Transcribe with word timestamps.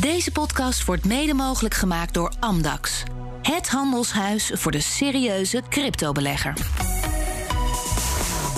Deze 0.00 0.32
podcast 0.32 0.84
wordt 0.84 1.04
mede 1.04 1.34
mogelijk 1.34 1.74
gemaakt 1.74 2.14
door 2.14 2.32
Amdax. 2.38 3.02
Het 3.42 3.68
handelshuis 3.68 4.50
voor 4.54 4.72
de 4.72 4.80
serieuze 4.80 5.62
cryptobelegger. 5.68 6.54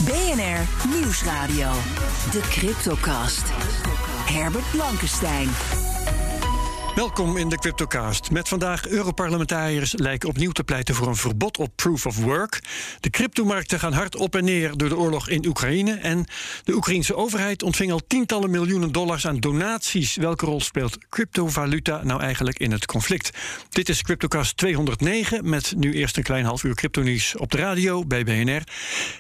BNR 0.04 0.88
Nieuwsradio. 0.94 1.70
De 2.30 2.40
Cryptocast. 2.50 3.42
Herbert 4.26 4.70
Blankenstein. 4.70 5.48
Welkom 6.94 7.36
in 7.36 7.48
de 7.48 7.58
Cryptocast. 7.58 8.30
Met 8.30 8.48
vandaag 8.48 8.88
Europarlementariërs 8.88 9.92
lijken 9.96 10.28
opnieuw 10.28 10.50
te 10.50 10.64
pleiten 10.64 10.94
voor 10.94 11.06
een 11.06 11.16
verbod 11.16 11.58
op 11.58 11.70
proof 11.76 12.06
of 12.06 12.16
work. 12.16 12.60
De 13.00 13.10
cryptomarkten 13.10 13.78
gaan 13.78 13.92
hard 13.92 14.16
op 14.16 14.36
en 14.36 14.44
neer 14.44 14.76
door 14.76 14.88
de 14.88 14.96
oorlog 14.96 15.28
in 15.28 15.46
Oekraïne. 15.46 15.94
En 15.94 16.24
de 16.64 16.74
Oekraïnse 16.74 17.16
overheid 17.16 17.62
ontving 17.62 17.92
al 17.92 18.00
tientallen 18.06 18.50
miljoenen 18.50 18.92
dollars 18.92 19.26
aan 19.26 19.40
donaties. 19.40 20.16
Welke 20.16 20.46
rol 20.46 20.60
speelt 20.60 21.08
cryptovaluta 21.08 22.00
nou 22.04 22.20
eigenlijk 22.20 22.58
in 22.58 22.72
het 22.72 22.86
conflict? 22.86 23.38
Dit 23.68 23.88
is 23.88 24.02
Cryptocast 24.02 24.56
209 24.56 25.48
met 25.48 25.72
nu 25.76 25.94
eerst 25.94 26.16
een 26.16 26.22
klein 26.22 26.44
half 26.44 26.62
uur 26.64 26.74
cryptonieuws 26.74 27.36
op 27.36 27.50
de 27.50 27.56
radio 27.58 28.04
bij 28.04 28.24
BNR. 28.24 28.62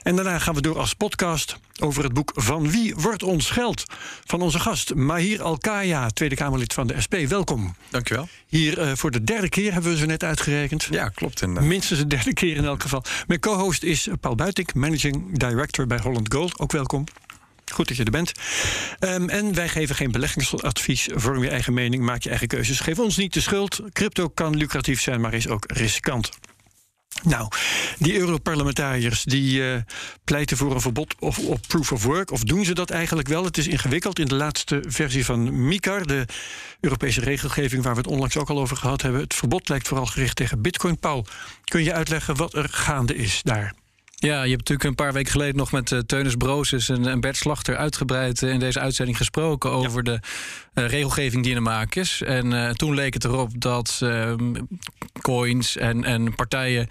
En 0.02 0.16
daarna 0.16 0.38
gaan 0.38 0.54
we 0.54 0.60
door 0.60 0.78
als 0.78 0.94
podcast 0.94 1.56
over 1.80 2.04
het 2.04 2.12
boek 2.12 2.32
Van 2.34 2.70
wie 2.70 2.94
wordt 2.94 3.22
ons 3.22 3.50
geld? 3.50 3.84
Van 4.24 4.40
onze 4.40 4.58
gast 4.58 4.94
Mahir 4.94 5.42
Alkaya, 5.42 6.08
Tweede 6.08 6.34
Kamerlid 6.34 6.72
van 6.72 6.86
de 6.86 7.00
SP. 7.04 7.14
Welkom. 7.14 7.74
Dankjewel. 7.90 8.28
Hier 8.46 8.78
uh, 8.78 8.92
voor 8.94 9.10
de 9.10 9.24
derde 9.24 9.48
keer 9.48 9.72
hebben 9.72 9.90
we 9.90 9.96
ze 9.96 10.06
net 10.06 10.24
uitgerekend. 10.24 10.88
Ja, 10.90 11.08
klopt. 11.08 11.42
Inderdaad. 11.42 11.68
Minstens 11.68 11.98
de 11.98 12.06
derde 12.06 12.34
keer 12.34 12.56
in 12.56 12.64
elk 12.64 12.82
geval. 12.82 13.04
Mijn 13.26 13.40
co-host 13.40 13.82
is 13.82 14.08
Paul 14.20 14.34
Buiting, 14.34 14.74
Managing 14.74 15.38
Director 15.38 15.86
bij 15.86 15.98
Holland 15.98 16.32
Gold. 16.34 16.58
Ook 16.58 16.72
welkom. 16.72 17.04
Goed 17.72 17.88
dat 17.88 17.96
je 17.96 18.04
er 18.04 18.10
bent. 18.10 18.32
Um, 19.00 19.28
en 19.28 19.54
wij 19.54 19.68
geven 19.68 19.94
geen 19.94 20.10
beleggingsadvies. 20.10 21.08
Vorm 21.14 21.42
je 21.42 21.48
eigen 21.48 21.74
mening, 21.74 22.02
maak 22.02 22.22
je 22.22 22.28
eigen 22.28 22.48
keuzes. 22.48 22.80
Geef 22.80 22.98
ons 22.98 23.16
niet 23.16 23.34
de 23.34 23.40
schuld. 23.40 23.80
Crypto 23.92 24.28
kan 24.28 24.56
lucratief 24.56 25.00
zijn, 25.00 25.20
maar 25.20 25.34
is 25.34 25.48
ook 25.48 25.64
riskant. 25.66 26.30
Nou, 27.22 27.48
die 27.98 28.18
Europarlementariërs 28.18 29.24
die 29.24 29.60
uh, 29.60 29.76
pleiten 30.24 30.56
voor 30.56 30.74
een 30.74 30.80
verbod 30.80 31.14
op, 31.18 31.38
op, 31.38 31.60
proof 31.68 31.92
of 31.92 32.04
work. 32.04 32.30
Of 32.30 32.42
doen 32.42 32.64
ze 32.64 32.74
dat 32.74 32.90
eigenlijk 32.90 33.28
wel? 33.28 33.44
Het 33.44 33.58
is 33.58 33.68
ingewikkeld. 33.68 34.18
In 34.18 34.26
de 34.26 34.34
laatste 34.34 34.82
versie 34.86 35.24
van 35.24 35.66
MICAR, 35.66 36.06
de 36.06 36.24
Europese 36.80 37.20
regelgeving 37.20 37.82
waar 37.82 37.94
we 37.94 38.00
het 38.00 38.10
onlangs 38.10 38.36
ook 38.36 38.50
al 38.50 38.60
over 38.60 38.76
gehad 38.76 39.02
hebben. 39.02 39.20
Het 39.20 39.34
verbod 39.34 39.68
lijkt 39.68 39.88
vooral 39.88 40.06
gericht 40.06 40.36
tegen 40.36 40.62
Bitcoin. 40.62 40.98
Paul, 40.98 41.26
kun 41.64 41.84
je 41.84 41.92
uitleggen 41.92 42.36
wat 42.36 42.54
er 42.54 42.68
gaande 42.68 43.16
is 43.16 43.40
daar? 43.42 43.74
Ja, 44.22 44.42
je 44.42 44.50
hebt 44.50 44.68
natuurlijk 44.68 44.88
een 44.88 45.04
paar 45.04 45.12
weken 45.12 45.32
geleden 45.32 45.56
nog 45.56 45.72
met 45.72 45.90
uh, 45.90 45.98
Teunis 45.98 46.88
en, 46.88 47.06
en, 47.06 47.20
Bert 47.20 47.36
Slachter 47.36 47.76
uitgebreid 47.76 48.42
uh, 48.42 48.52
in 48.52 48.58
deze 48.58 48.80
uitzending 48.80 49.16
gesproken 49.16 49.70
over 49.70 50.04
ja. 50.04 50.12
de 50.12 50.20
uh, 50.82 50.88
regelgeving 50.88 51.42
die 51.42 51.52
in 51.52 51.56
de 51.56 51.70
maak 51.70 51.94
is. 51.94 52.22
En 52.22 52.76
toen 52.76 52.94
leek 52.94 53.14
het 53.14 53.24
erop 53.24 53.50
dat 53.54 53.98
ehm, 54.02 54.54
coins 55.22 55.76
en, 55.76 56.04
en 56.04 56.34
partijen 56.34 56.88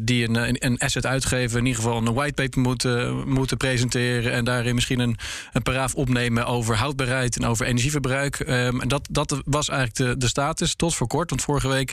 die 0.00 0.28
een, 0.28 0.64
een, 0.66 0.78
asset 0.78 1.06
uitgeven, 1.06 1.58
in 1.58 1.66
ieder 1.66 1.82
geval 1.82 1.98
een 1.98 2.14
whitepaper 2.14 2.60
moeten, 2.60 3.28
moeten 3.28 3.56
presenteren 3.56 4.32
en 4.32 4.44
daarin 4.44 4.74
misschien 4.74 4.98
een, 4.98 5.16
een 5.52 5.62
paragraaf 5.62 5.94
opnemen 5.94 6.46
over 6.46 6.76
houdbaarheid 6.76 7.36
en 7.36 7.46
over 7.46 7.66
energieverbruik. 7.66 8.38
Um, 8.38 8.80
en 8.80 8.88
dat, 8.88 9.08
dat 9.10 9.42
was 9.44 9.68
eigenlijk 9.68 9.98
de, 9.98 10.16
de 10.16 10.28
status 10.28 10.74
tot 10.74 10.94
voor 10.94 11.06
kort. 11.06 11.30
Want 11.30 11.42
vorige 11.42 11.68
week 11.68 11.92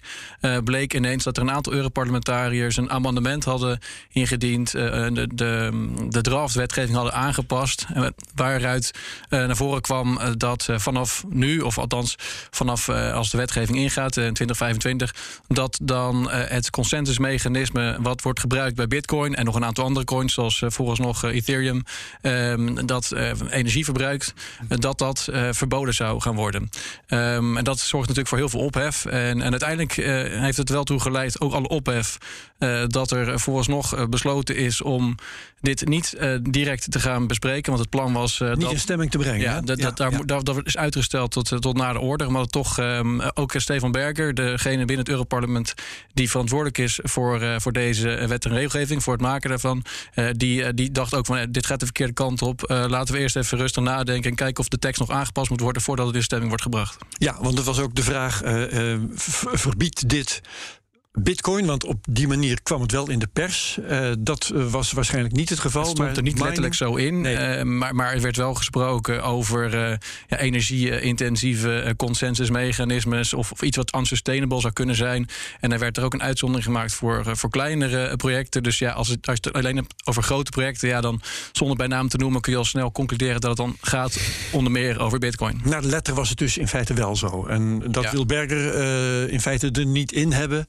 bleek 0.64 0.94
ineens 0.94 1.24
dat 1.24 1.38
er 1.38 1.44
een 1.44 1.52
aantal 1.52 1.74
Europarlementariërs 1.74 2.78
een 2.78 2.90
amendement 2.90 3.44
hadden 3.44 3.80
ingediend 4.10 4.75
de, 4.76 5.30
de, 5.34 5.72
de 6.10 6.22
draftwetgeving 6.22 6.96
hadden 6.96 7.14
aangepast. 7.14 7.86
Waaruit 8.36 8.92
naar 9.30 9.56
voren 9.56 9.82
kwam 9.82 10.20
dat 10.38 10.70
vanaf 10.76 11.24
nu, 11.30 11.60
of 11.60 11.78
althans 11.78 12.16
vanaf 12.50 12.90
als 12.90 13.30
de 13.30 13.38
wetgeving 13.38 13.78
ingaat 13.78 14.18
in 14.18 14.34
2025, 14.34 15.16
dat 15.48 15.80
dan 15.82 16.30
het 16.32 16.70
consensusmechanisme 16.70 17.98
wat 18.02 18.22
wordt 18.22 18.40
gebruikt 18.40 18.76
bij 18.76 18.88
Bitcoin 18.88 19.36
en 19.36 19.46
nog 19.46 19.56
een 19.56 19.66
aantal 19.66 19.86
andere 19.86 20.06
coins, 20.06 20.34
zoals 20.34 20.64
volgens 20.66 21.00
nog 21.00 21.24
Ethereum, 21.24 21.84
dat 22.86 23.12
energie 23.50 23.84
verbruikt, 23.86 24.34
dat 24.68 24.98
dat 24.98 25.30
verboden 25.52 25.94
zou 25.94 26.22
gaan 26.22 26.36
worden. 26.36 26.70
En 27.08 27.64
dat 27.64 27.80
zorgt 27.80 28.08
natuurlijk 28.08 28.28
voor 28.28 28.38
heel 28.38 28.50
veel 28.50 28.60
ophef. 28.60 29.06
En, 29.06 29.42
en 29.42 29.52
uiteindelijk 29.52 29.94
heeft 30.42 30.58
het 30.58 30.70
wel 30.70 30.84
toe 30.84 31.00
geleid, 31.00 31.42
ook 31.42 31.54
alle 31.54 31.68
ophef, 31.68 32.18
dat 32.88 33.12
er 33.12 33.40
vooralsnog 33.40 34.10
besloten 34.10 34.56
is 34.56 34.65
om 34.82 35.16
dit 35.62 35.88
niet 35.88 36.16
uh, 36.20 36.38
direct 36.42 36.92
te 36.92 37.00
gaan 37.00 37.28
bespreken. 37.28 37.72
Want 37.72 37.80
het 37.80 37.90
plan 37.90 38.14
was. 38.14 38.40
Uh, 38.40 38.50
niet 38.50 38.62
dat, 38.62 38.72
in 38.72 38.80
stemming 38.80 39.12
te 39.12 39.18
brengen. 39.18 39.40
Ja, 39.40 39.62
dat, 39.62 39.78
ja, 39.78 39.86
dat, 39.86 39.98
daar, 39.98 40.12
ja. 40.12 40.24
dat, 40.24 40.46
dat 40.46 40.60
is 40.64 40.78
uitgesteld 40.78 41.32
tot, 41.32 41.62
tot 41.62 41.78
na 41.78 41.94
de 41.94 42.00
orde. 42.00 42.30
Maar 42.30 42.46
toch 42.46 42.80
um, 42.80 43.22
ook 43.22 43.54
Stefan 43.58 43.92
Berger, 43.92 44.34
degene 44.34 44.78
binnen 44.78 44.98
het 44.98 45.10
Europarlement 45.10 45.74
die 46.14 46.30
verantwoordelijk 46.30 46.78
is 46.78 47.00
voor, 47.04 47.42
uh, 47.42 47.56
voor 47.60 47.72
deze 47.72 48.26
wet 48.28 48.46
en 48.46 48.52
regelgeving, 48.52 49.04
voor 49.04 49.14
het 49.14 49.22
maken 49.22 49.50
daarvan, 49.50 49.84
die, 50.32 50.74
die 50.74 50.92
dacht 50.92 51.14
ook 51.14 51.26
van 51.26 51.52
dit 51.52 51.66
gaat 51.66 51.80
de 51.80 51.86
verkeerde 51.86 52.14
kant 52.14 52.42
op. 52.42 52.64
laten 52.68 53.14
we 53.14 53.20
eerst 53.20 53.36
even 53.36 53.58
rustig 53.58 53.84
nadenken 53.84 54.30
en 54.30 54.36
kijken 54.36 54.64
of 54.64 54.70
de 54.70 54.80
tekst 54.80 55.00
nog 55.00 55.10
aangepast 55.10 55.50
moet 55.50 55.60
worden 55.60 55.82
voordat 55.82 56.08
het 56.08 56.16
in 56.16 56.24
stemming 56.24 56.50
wordt 56.50 56.64
gebracht. 56.64 56.98
Ja, 57.10 57.38
want 57.42 57.56
dat 57.56 57.66
was 57.66 57.80
ook 57.80 57.96
de 57.96 58.04
vraag: 58.04 58.42
verbiedt 59.54 60.10
dit 60.10 60.42
Bitcoin, 61.18 61.66
want 61.66 61.84
op 61.84 62.06
die 62.10 62.28
manier 62.28 62.62
kwam 62.64 62.82
het 62.82 62.92
wel 62.92 63.10
in 63.10 63.20
de 63.20 63.28
pers. 63.34 63.78
Uh, 63.90 64.12
dat 64.20 64.52
was 64.54 64.92
waarschijnlijk 64.92 65.36
niet 65.36 65.50
het 65.50 65.60
geval. 65.60 65.82
Het 65.82 65.92
stond 65.92 66.18
er 66.18 66.24
niet 66.24 66.40
letterlijk 66.40 66.74
zo 66.74 66.96
in. 66.96 67.22
Nee. 67.22 67.58
Uh, 67.58 67.64
maar, 67.64 67.96
maar 67.96 68.14
er 68.14 68.22
werd 68.22 68.36
wel 68.36 68.54
gesproken 68.54 69.24
over 69.24 69.74
uh, 69.74 69.98
ja, 70.28 70.38
energie-intensieve 70.38 71.94
consensusmechanismes. 71.98 73.34
Of, 73.34 73.52
of, 73.52 73.62
iets 73.62 73.78
wat 73.78 73.96
unsustainable 73.96 74.60
zou 74.60 74.74
kunnen 74.74 74.96
zijn. 74.96 75.30
En 75.60 75.72
er 75.72 75.80
werd 75.80 75.98
er 75.98 76.04
ook 76.04 76.14
een 76.14 76.22
uitzondering 76.22 76.66
gemaakt 76.66 76.94
voor, 76.94 77.38
voor 77.38 77.50
kleinere 77.50 78.16
projecten. 78.16 78.64
Dus 78.64 78.80
ja, 78.80 78.92
als, 78.92 79.08
het, 79.08 79.28
als 79.28 79.38
je 79.42 79.48
het 79.48 79.58
alleen 79.58 79.76
hebt 79.76 79.94
over 80.04 80.24
grote 80.24 80.52
projecten, 80.52 80.88
ja, 80.88 81.02
dan 81.02 81.22
zonder 81.52 81.78
bij 81.78 81.88
naam 81.88 82.08
te 82.08 82.18
noemen, 82.18 82.42
kun 82.42 82.52
je 82.52 82.58
al 82.58 82.66
snel 82.66 82.92
concluderen 82.92 83.42
dat 83.42 83.50
het 83.50 83.58
dan 83.58 83.78
gaat 83.82 84.20
onder 84.52 84.72
meer 84.72 85.00
over 85.00 85.20
Bitcoin. 85.20 85.62
Naar 85.64 85.82
de 85.82 85.88
letter 85.88 86.14
was 86.14 86.30
het 86.30 86.38
dus 86.38 86.58
in 86.58 86.68
feite 86.68 86.94
wel 86.94 87.16
zo. 87.16 87.46
En 87.46 87.92
dat 87.92 88.04
ja. 88.04 88.12
wil 88.12 88.26
Berger 88.26 89.30
in 89.30 89.42
feite 89.42 89.72
er 89.72 89.86
niet 89.86 90.12
in 90.12 90.32
hebben. 90.32 90.68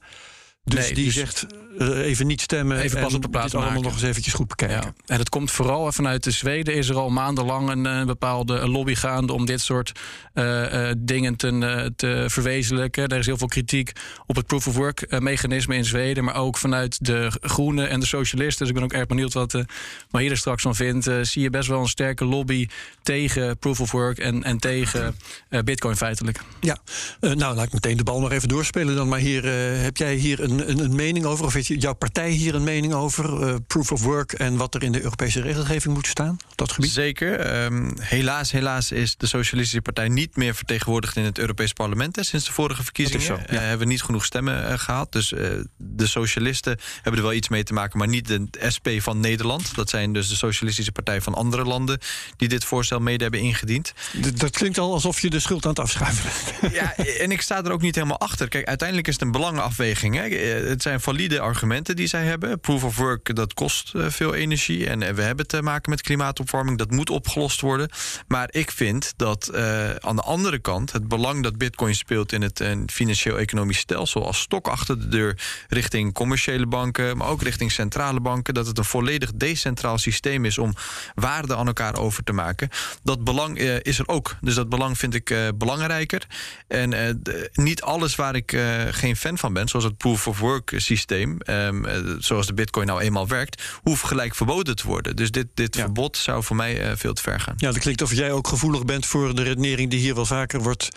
Dus 0.67 0.85
nee, 0.85 0.93
die 0.93 1.05
dus 1.05 1.13
zegt 1.13 1.45
uh, 1.77 2.05
even 2.05 2.27
niet 2.27 2.41
stemmen. 2.41 2.79
Even 2.79 3.01
pas 3.01 3.13
op 3.13 3.21
de 3.21 3.29
plaats 3.29 3.55
allemaal 3.55 3.81
nog 3.81 3.93
eens 3.93 4.01
eventjes 4.01 4.33
goed 4.33 4.47
bekijken. 4.47 4.77
Ja. 4.77 4.93
En 5.05 5.19
het 5.19 5.29
komt 5.29 5.51
vooral 5.51 5.91
vanuit 5.91 6.23
de 6.23 6.31
Zweden. 6.31 6.73
Is 6.73 6.89
er 6.89 6.95
al 6.95 7.09
maandenlang 7.09 7.69
een, 7.69 7.85
een 7.85 8.05
bepaalde 8.05 8.67
lobby 8.67 8.95
gaande 8.95 9.33
om 9.33 9.45
dit 9.45 9.61
soort 9.61 9.91
uh, 10.33 10.73
uh, 10.73 10.91
dingen 10.97 11.35
te, 11.35 11.91
te, 11.95 12.25
verwezenlijken. 12.27 13.07
Er 13.07 13.17
is 13.17 13.25
heel 13.25 13.37
veel 13.37 13.47
kritiek 13.47 13.91
op 14.25 14.35
het 14.35 14.47
proof 14.47 14.67
of 14.67 14.75
work 14.75 15.19
mechanisme 15.19 15.75
in 15.75 15.85
Zweden. 15.85 16.23
Maar 16.23 16.35
ook 16.35 16.57
vanuit 16.57 17.05
de 17.05 17.31
Groenen 17.41 17.89
en 17.89 17.99
de 17.99 18.05
Socialisten. 18.05 18.59
Dus 18.59 18.67
ik 18.67 18.73
ben 18.73 18.83
ook 18.83 18.93
erg 18.93 19.07
benieuwd 19.07 19.33
wat 19.33 19.53
uh, 19.53 19.63
Mahir 20.11 20.31
er 20.31 20.37
straks 20.37 20.61
van 20.61 20.75
vindt. 20.75 21.09
zie 21.21 21.41
je 21.41 21.49
best 21.49 21.67
wel 21.67 21.79
een 21.79 21.87
sterke 21.87 22.25
lobby 22.25 22.67
tegen 23.03 23.57
proof 23.57 23.81
of 23.81 23.91
work 23.91 24.17
en, 24.17 24.43
en 24.43 24.57
tegen 24.57 25.15
Bitcoin 25.63 25.95
feitelijk. 25.95 26.39
Ja, 26.61 26.77
nou 27.19 27.55
laat 27.55 27.65
ik 27.65 27.73
meteen 27.73 27.97
de 27.97 28.03
bal 28.03 28.19
nog 28.19 28.31
even 28.31 28.47
doorspelen 28.47 28.95
dan. 28.95 29.07
Maar 29.07 29.19
hier 29.19 29.45
heb 29.83 29.97
jij 29.97 30.15
hier 30.15 30.39
een 30.39 30.56
een, 30.59 30.79
een, 30.79 30.95
mening 30.95 31.25
over? 31.25 31.45
Of 31.45 31.53
heeft 31.53 31.67
jouw 31.67 31.93
partij 31.93 32.29
hier 32.29 32.55
een 32.55 32.63
mening 32.63 32.93
over? 32.93 33.47
Uh, 33.47 33.55
proof 33.67 33.91
of 33.91 34.01
work 34.01 34.33
en 34.33 34.57
wat 34.57 34.75
er 34.75 34.83
in 34.83 34.91
de 34.91 35.01
Europese 35.03 35.41
regelgeving 35.41 35.93
moet 35.93 36.07
staan 36.07 36.37
op 36.49 36.57
dat 36.57 36.71
gebied? 36.71 36.91
Zeker. 36.91 37.63
Um, 37.63 37.93
helaas, 37.99 38.51
helaas 38.51 38.91
is 38.91 39.17
de 39.17 39.27
Socialistische 39.27 39.81
Partij 39.81 40.07
niet 40.07 40.35
meer 40.35 40.55
vertegenwoordigd 40.55 41.15
in 41.15 41.23
het 41.23 41.37
Europees 41.37 41.73
Parlement. 41.73 42.15
Hè, 42.15 42.23
sinds 42.23 42.45
de 42.45 42.51
vorige 42.51 42.83
verkiezingen 42.83 43.25
zo, 43.25 43.33
ja. 43.33 43.53
uh, 43.53 43.59
hebben 43.59 43.79
we 43.79 43.85
niet 43.85 44.01
genoeg 44.01 44.25
stemmen 44.25 44.71
uh, 44.71 44.77
gehad. 44.77 45.11
Dus 45.11 45.33
de 45.77 46.07
socialisten 46.07 46.79
hebben 46.95 47.21
er 47.21 47.27
wel 47.27 47.35
iets 47.35 47.49
mee 47.49 47.63
te 47.63 47.73
maken, 47.73 47.97
maar 47.97 48.07
niet 48.07 48.27
de 48.27 48.47
SP 48.75 48.87
van 48.97 49.19
Nederland. 49.19 49.75
Dat 49.75 49.89
zijn 49.89 50.13
dus 50.13 50.29
de 50.29 50.35
Socialistische 50.35 50.91
Partij 50.91 51.21
van 51.21 51.33
andere 51.33 51.63
landen 51.63 51.99
die 52.37 52.47
dit 52.47 52.63
voorstel 52.63 52.99
mede 52.99 53.23
hebben 53.23 53.41
ingediend. 53.41 53.93
D 54.21 54.39
dat 54.39 54.51
klinkt 54.51 54.77
al 54.77 54.93
alsof 54.93 55.19
je 55.19 55.29
de 55.29 55.39
schuld 55.39 55.63
aan 55.63 55.69
het 55.69 55.79
afschuiven 55.79 56.23
bent. 56.61 56.73
Ja, 56.73 56.95
en 56.95 57.31
ik 57.31 57.41
sta 57.41 57.63
er 57.63 57.71
ook 57.71 57.81
niet 57.81 57.95
helemaal 57.95 58.19
achter. 58.19 58.47
Kijk, 58.47 58.67
uiteindelijk 58.67 59.07
is 59.07 59.13
het 59.13 59.23
een 59.23 59.31
belangenafweging. 59.31 60.15
Hè 60.15 60.27
het 60.47 60.81
zijn 60.81 61.01
valide 61.01 61.39
argumenten 61.39 61.95
die 61.95 62.07
zij 62.07 62.23
hebben. 62.23 62.59
Proof 62.59 62.83
of 62.83 62.97
work, 62.97 63.35
dat 63.35 63.53
kost 63.53 63.91
uh, 63.95 64.05
veel 64.09 64.33
energie. 64.33 64.87
En 64.87 65.01
uh, 65.01 65.09
we 65.09 65.21
hebben 65.21 65.47
te 65.47 65.61
maken 65.61 65.89
met 65.89 66.01
klimaatopwarming. 66.01 66.77
Dat 66.77 66.91
moet 66.91 67.09
opgelost 67.09 67.61
worden. 67.61 67.89
Maar 68.27 68.47
ik 68.51 68.71
vind 68.71 69.13
dat 69.15 69.55
aan 69.99 70.15
de 70.15 70.21
andere 70.21 70.59
kant... 70.59 70.91
het 70.91 71.07
belang 71.07 71.43
dat 71.43 71.57
bitcoin 71.57 71.95
speelt 71.95 72.31
in 72.31 72.41
het 72.41 72.63
financieel-economisch 72.87 73.77
stelsel... 73.77 74.25
als 74.25 74.39
stok 74.39 74.67
achter 74.67 74.99
de 74.99 75.07
deur 75.07 75.39
richting 75.67 76.13
commerciële 76.13 76.67
banken... 76.67 77.17
maar 77.17 77.27
ook 77.27 77.41
richting 77.41 77.71
centrale 77.71 78.19
banken... 78.19 78.53
dat 78.53 78.67
het 78.67 78.77
een 78.77 78.83
volledig 78.83 79.31
decentraal 79.33 79.97
systeem 79.97 80.45
is... 80.45 80.57
om 80.57 80.73
waarde 81.15 81.55
aan 81.55 81.67
elkaar 81.67 81.97
over 81.97 82.23
te 82.23 82.33
maken. 82.33 82.69
Dat 83.03 83.23
belang 83.23 83.57
is 83.59 83.99
er 83.99 84.07
ook. 84.07 84.35
Dus 84.41 84.55
dat 84.55 84.69
belang 84.69 84.97
vind 84.97 85.13
ik 85.13 85.35
belangrijker. 85.55 86.27
En 86.67 87.21
niet 87.53 87.81
alles 87.81 88.15
waar 88.15 88.35
ik 88.35 88.57
geen 88.91 89.15
fan 89.15 89.37
van 89.37 89.53
ben... 89.53 89.67
zoals 89.67 89.85
het 89.85 89.97
proof 89.97 90.27
of 90.27 90.36
of 90.36 90.36
work 90.37 90.73
systeem, 90.75 91.37
ehm, 91.39 91.85
eh, 91.85 91.97
zoals 92.19 92.47
de 92.47 92.53
Bitcoin 92.53 92.87
nou 92.87 93.01
eenmaal 93.01 93.27
werkt, 93.27 93.63
hoeft 93.83 94.03
gelijk 94.03 94.35
verboden 94.35 94.75
te 94.75 94.87
worden. 94.87 95.15
Dus 95.15 95.31
dit, 95.31 95.47
dit 95.53 95.75
verbod 95.75 96.17
zou 96.17 96.43
voor 96.43 96.55
mij 96.55 96.81
eh, 96.81 96.91
veel 96.95 97.13
te 97.13 97.21
ver 97.21 97.39
gaan. 97.39 97.53
Ja, 97.57 97.71
dat 97.71 97.79
klinkt 97.79 98.01
of 98.01 98.13
jij 98.13 98.31
ook 98.31 98.47
gevoelig 98.47 98.85
bent 98.85 99.05
voor 99.05 99.35
de 99.35 99.43
redenering 99.43 99.89
die 99.89 99.99
hier 99.99 100.15
wel 100.15 100.25
vaker 100.25 100.61
wordt 100.61 100.89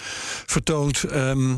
vertoond. 0.46 1.04
Ehm, 1.04 1.56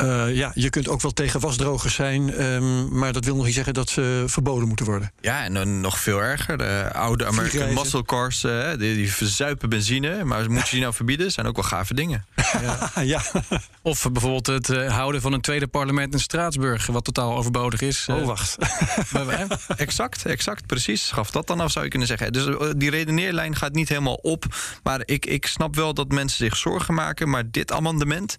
uh, 0.00 0.34
ja, 0.34 0.50
je 0.54 0.70
kunt 0.70 0.88
ook 0.88 1.00
wel 1.00 1.12
tegen 1.12 1.40
wasdrogers 1.40 1.94
zijn, 1.94 2.42
um, 2.42 2.98
maar 2.98 3.12
dat 3.12 3.24
wil 3.24 3.36
nog 3.36 3.44
niet 3.44 3.54
zeggen 3.54 3.74
dat 3.74 3.88
ze 3.88 4.24
verboden 4.26 4.68
moeten 4.68 4.86
worden. 4.86 5.12
Ja, 5.20 5.44
en 5.44 5.80
nog 5.80 5.98
veel 5.98 6.22
erger. 6.22 6.58
De 6.58 6.90
oude 6.92 7.26
American 7.26 7.74
muscle 7.74 8.04
cars, 8.04 8.44
uh, 8.44 8.68
die, 8.70 8.94
die, 8.94 9.12
verzuipen 9.12 9.68
benzine. 9.68 10.24
Maar 10.24 10.50
moet 10.50 10.64
je 10.64 10.70
die 10.70 10.80
nou 10.80 10.94
verbieden? 10.94 11.30
zijn 11.30 11.46
ook 11.46 11.56
wel 11.56 11.64
gave 11.64 11.94
dingen. 11.94 12.24
Ja. 12.62 12.90
ja. 13.02 13.22
Of 13.82 14.08
bijvoorbeeld 14.12 14.46
het 14.46 14.68
uh, 14.68 14.92
houden 14.92 15.20
van 15.20 15.32
een 15.32 15.40
tweede 15.40 15.66
parlement 15.66 16.12
in 16.12 16.20
Straatsburg, 16.20 16.86
wat 16.86 17.04
totaal 17.04 17.36
overbodig 17.36 17.80
is. 17.80 18.06
Oh, 18.10 18.26
wacht. 18.26 18.56
exact, 19.76 20.26
exact, 20.26 20.66
precies. 20.66 21.10
Gaf 21.10 21.30
dat 21.30 21.46
dan 21.46 21.60
af, 21.60 21.70
zou 21.70 21.84
je 21.84 21.90
kunnen 21.90 22.08
zeggen. 22.08 22.32
Dus 22.32 22.56
die 22.76 22.90
redeneerlijn 22.90 23.56
gaat 23.56 23.72
niet 23.72 23.88
helemaal 23.88 24.14
op. 24.22 24.44
Maar 24.82 25.02
ik, 25.04 25.26
ik 25.26 25.46
snap 25.46 25.74
wel 25.74 25.94
dat 25.94 26.08
mensen 26.08 26.38
zich 26.38 26.56
zorgen 26.56 26.94
maken. 26.94 27.30
Maar 27.30 27.50
dit 27.50 27.72
amendement. 27.72 28.36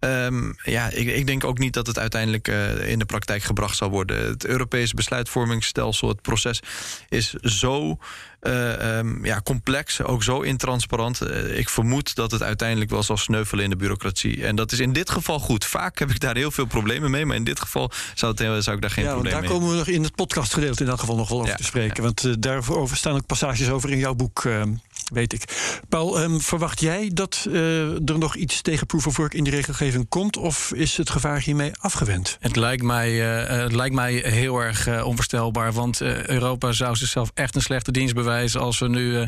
Um, 0.00 0.54
ja, 0.62 0.90
ik, 0.90 1.06
ik, 1.08 1.26
denk 1.26 1.44
ook 1.44 1.58
niet 1.58 1.72
dat 1.72 1.86
het 1.86 1.98
uiteindelijk 1.98 2.48
uh, 2.48 2.88
in 2.88 2.98
de 2.98 3.04
praktijk 3.04 3.42
gebracht 3.42 3.76
zal 3.76 3.90
worden. 3.90 4.26
Het 4.26 4.46
Europese 4.46 4.94
besluitvormingsstelsel, 4.94 6.08
het 6.08 6.22
proces, 6.22 6.62
is 7.08 7.32
zo 7.32 7.98
uh, 8.40 8.96
um, 8.98 9.24
ja, 9.24 9.40
complex, 9.44 10.02
ook 10.02 10.22
zo 10.22 10.40
intransparant. 10.40 11.22
Uh, 11.22 11.58
ik 11.58 11.68
vermoed 11.68 12.14
dat 12.14 12.30
het 12.30 12.42
uiteindelijk 12.42 12.90
wel 12.90 13.02
zal 13.02 13.16
sneuvelen 13.16 13.64
in 13.64 13.70
de 13.70 13.76
bureaucratie. 13.76 14.46
En 14.46 14.56
dat 14.56 14.72
is 14.72 14.78
in 14.78 14.92
dit 14.92 15.10
geval 15.10 15.38
goed. 15.38 15.64
Vaak 15.64 15.98
heb 15.98 16.10
ik 16.10 16.20
daar 16.20 16.36
heel 16.36 16.50
veel 16.50 16.64
problemen 16.64 17.10
mee, 17.10 17.26
maar 17.26 17.36
in 17.36 17.44
dit 17.44 17.60
geval 17.60 17.90
zou, 18.14 18.44
het, 18.44 18.64
zou 18.64 18.76
ik 18.76 18.82
daar 18.82 18.90
geen 18.90 19.04
ja, 19.04 19.10
probleem 19.10 19.32
mee 19.32 19.40
mee 19.40 19.50
Daar 19.50 19.58
komen 19.58 19.70
we 19.70 19.76
nog 19.76 19.86
in 19.86 20.02
het 20.02 20.14
podcastgedeelte 20.14 20.82
in 20.82 20.88
elk 20.88 21.00
geval 21.00 21.16
nog 21.16 21.28
wel 21.28 21.38
over 21.38 21.50
ja, 21.50 21.56
te 21.56 21.64
spreken. 21.64 21.96
Ja. 21.96 22.02
Want 22.02 22.42
daarover 22.42 22.96
staan 22.96 23.14
ook 23.14 23.26
passages 23.26 23.70
over 23.70 23.90
in 23.90 23.98
jouw 23.98 24.14
boek, 24.14 24.44
ehm, 24.44 24.72
weet 25.12 25.32
ik. 25.32 25.44
Paul, 25.88 26.22
um, 26.22 26.40
verwacht 26.40 26.80
jij 26.80 27.10
dat 27.14 27.48
er 27.50 28.18
nog 28.18 28.36
iets 28.36 28.62
tegen 28.62 28.86
proof 28.86 29.06
of 29.06 29.16
work 29.16 29.34
in 29.34 29.44
die 29.44 29.52
regelgeving 29.52 30.08
komt? 30.08 30.36
Of 30.36 30.72
is 30.72 30.96
het 30.96 31.10
gevaar 31.10 31.40
hiermee 31.40 31.72
afgewend? 31.78 32.36
Het 32.40 32.56
lijkt 32.56 32.82
mij, 32.82 33.12
het 33.12 33.72
lijkt 33.72 33.94
mij 33.94 34.14
heel 34.14 34.58
erg 34.58 35.04
onvoorstelbaar. 35.04 35.72
Want 35.72 36.00
Europa 36.00 36.72
zou 36.72 36.96
zichzelf 36.96 37.30
echt 37.34 37.54
een 37.54 37.62
slechte 37.62 37.92
dienst 37.92 38.14
bewijzen 38.14 38.29
als 38.56 38.78
we 38.78 38.88
nu 38.88 39.12
uh, 39.12 39.26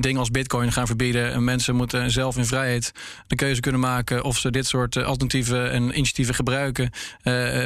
dingen 0.00 0.18
als 0.18 0.30
bitcoin 0.30 0.72
gaan 0.72 0.86
verbieden. 0.86 1.32
En 1.32 1.44
mensen 1.44 1.76
moeten 1.76 2.10
zelf 2.10 2.36
in 2.36 2.44
vrijheid 2.44 2.92
de 3.26 3.34
keuze 3.34 3.60
kunnen 3.60 3.80
maken 3.80 4.24
of 4.24 4.38
ze 4.38 4.50
dit 4.50 4.66
soort 4.66 4.96
uh, 4.96 5.04
alternatieven 5.04 5.70
en 5.70 5.82
initiatieven 5.82 6.34
gebruiken. 6.34 6.90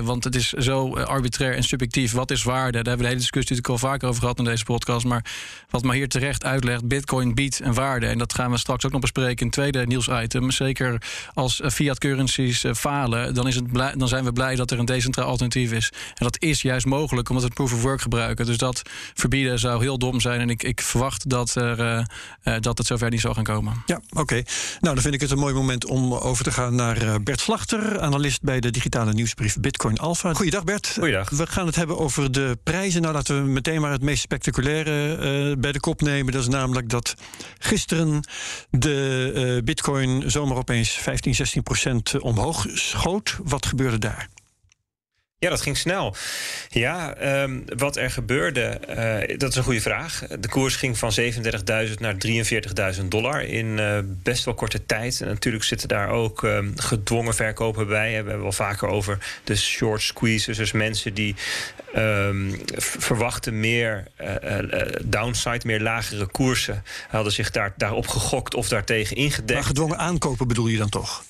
want 0.03 0.25
het 0.25 0.35
is 0.35 0.49
zo 0.49 0.95
arbitrair 0.95 1.55
en 1.55 1.63
subjectief. 1.63 2.13
Wat 2.13 2.31
is 2.31 2.43
waarde? 2.43 2.73
Daar 2.73 2.85
hebben 2.85 2.97
we 2.97 3.03
de 3.03 3.09
hele 3.09 3.21
discussie 3.21 3.57
natuurlijk 3.57 3.83
al 3.83 3.91
vaker 3.91 4.09
over 4.09 4.21
gehad 4.21 4.39
in 4.39 4.45
deze 4.45 4.65
podcast. 4.65 5.07
Maar 5.07 5.25
wat 5.71 5.83
maar 5.83 5.95
hier 5.95 6.09
terecht 6.09 6.45
uitlegt, 6.45 6.89
bitcoin 6.89 7.35
biedt 7.35 7.61
een 7.61 7.75
waarde. 7.75 8.07
En 8.07 8.19
dat 8.19 8.35
gaan 8.35 8.51
we 8.51 8.59
straks 8.59 8.85
ook 8.85 8.93
nog 8.93 9.01
bespreken 9.01 9.39
in 9.39 9.47
het 9.47 9.55
tweede 9.55 9.87
nieuwsitem. 9.87 10.51
Zeker 10.51 11.03
als 11.35 11.61
fiat 11.65 11.99
currencies 11.99 12.65
falen, 12.75 13.35
dan, 13.35 13.47
is 13.47 13.55
het 13.55 13.75
dan 13.75 14.09
zijn 14.09 14.25
we 14.25 14.33
blij 14.33 14.55
dat 14.55 14.71
er 14.71 14.79
een 14.79 14.85
decentraal 14.85 15.27
alternatief 15.29 15.73
is. 15.73 15.93
En 16.09 16.25
dat 16.25 16.43
is 16.43 16.63
juist 16.63 16.87
mogelijk 16.87 17.29
omdat 17.29 17.45
we 17.45 17.51
proof 17.51 17.73
of 17.73 17.83
work 17.83 18.01
gebruiken. 18.01 18.47
Dus 18.47 18.57
dat 18.57 18.83
verbieden 19.15 19.59
zou 19.59 19.83
heel 19.83 19.99
dom 19.99 20.21
zijn. 20.21 20.41
En 20.41 20.51
ik, 20.51 20.58
ik 20.63 20.81
verwacht 20.81 21.29
dat, 21.29 21.55
er, 21.55 21.79
uh, 21.79 22.05
uh, 22.45 22.61
dat 22.61 22.79
het 22.79 22.87
zover 22.87 23.11
niet 23.11 23.21
zal 23.21 23.35
gaan 23.35 23.45
komen. 23.45 23.83
Ja, 23.87 24.01
oké. 24.11 24.21
Okay. 24.21 24.47
Nou, 24.81 24.95
dan 24.95 25.03
vind 25.03 25.15
ik 25.15 25.21
het 25.21 25.31
een 25.31 25.39
mooi 25.39 25.55
moment 25.55 25.87
om 25.87 26.15
over 26.15 26.45
te 26.45 26.53
gaan 26.53 26.75
naar 26.75 27.03
uh, 27.03 27.15
Bert 27.23 27.41
Slachter, 27.41 28.01
analist 28.01 28.43
bij 28.43 28.61
de 28.61 28.71
digitale 28.71 29.13
nieuwsbrief 29.13 29.61
Bitcoin 29.61 29.99
Alpha. 29.99 30.35
Goeiedag 30.35 30.65
Bert. 30.65 30.95
Goeiedag. 30.99 31.31
We 31.31 31.47
gaan 31.47 31.67
het 31.67 31.77
hebben 31.77 31.99
over 31.99 32.33
de 32.33 32.59
prijzen. 32.63 33.03
Nou, 33.03 33.15
laten 33.15 33.45
we 33.45 33.51
meteen 33.51 33.81
maar 33.81 33.93
het 33.93 34.03
meest 34.03 34.23
spectaculaire 34.23 35.57
bij 35.57 35.73
de 35.73 35.81
kop 35.81 36.01
nemen. 36.01 36.33
Dat 36.33 36.43
is 36.43 36.49
namelijk 36.49 36.89
dat 36.89 37.15
gisteren 37.59 38.21
de 38.71 39.61
Bitcoin 39.65 40.31
zomaar 40.31 40.57
opeens 40.57 40.91
15, 40.91 41.35
16 41.35 41.63
procent 41.63 42.21
omhoog 42.21 42.67
schoot. 42.73 43.39
Wat 43.45 43.67
gebeurde 43.67 43.99
daar? 43.99 44.29
Ja, 45.41 45.49
dat 45.49 45.61
ging 45.61 45.77
snel. 45.77 46.17
Ja, 46.69 47.15
um, 47.43 47.65
wat 47.77 47.97
er 47.97 48.11
gebeurde, 48.11 48.81
uh, 49.31 49.39
dat 49.39 49.51
is 49.51 49.57
een 49.57 49.63
goede 49.63 49.81
vraag. 49.81 50.23
De 50.41 50.49
koers 50.49 50.77
ging 50.77 50.99
van 50.99 51.13
37.000 51.21 51.95
naar 51.99 52.17
43.000 53.01 53.05
dollar 53.09 53.43
in 53.43 53.67
uh, 53.67 53.99
best 54.05 54.45
wel 54.45 54.55
korte 54.55 54.87
tijd. 54.87 55.21
En 55.21 55.27
natuurlijk 55.27 55.65
zitten 55.65 55.89
daar 55.89 56.09
ook 56.09 56.43
um, 56.43 56.73
gedwongen 56.77 57.35
verkopen 57.35 57.87
bij. 57.87 58.09
We 58.09 58.15
hebben 58.15 58.43
wel 58.43 58.53
vaker 58.53 58.89
over 58.89 59.19
de 59.45 59.57
short 59.57 60.03
squeezes. 60.03 60.57
Dus 60.57 60.73
mensen 60.73 61.15
die 61.15 61.35
um, 61.97 62.61
verwachten 62.77 63.61
meer 63.61 64.05
uh, 64.21 64.59
downside, 65.05 65.67
meer 65.67 65.81
lagere 65.81 66.27
koersen. 66.27 66.85
Hadden 67.09 67.33
zich 67.33 67.51
daar, 67.51 67.73
daarop 67.77 68.07
gegokt 68.07 68.55
of 68.55 68.69
daartegen 68.69 69.17
ingedekt. 69.17 69.59
Maar 69.59 69.69
gedwongen 69.69 69.99
aankopen 69.99 70.49
bedoel 70.49 70.67
je 70.67 70.79
dan 70.79 70.89
toch? 70.89 71.25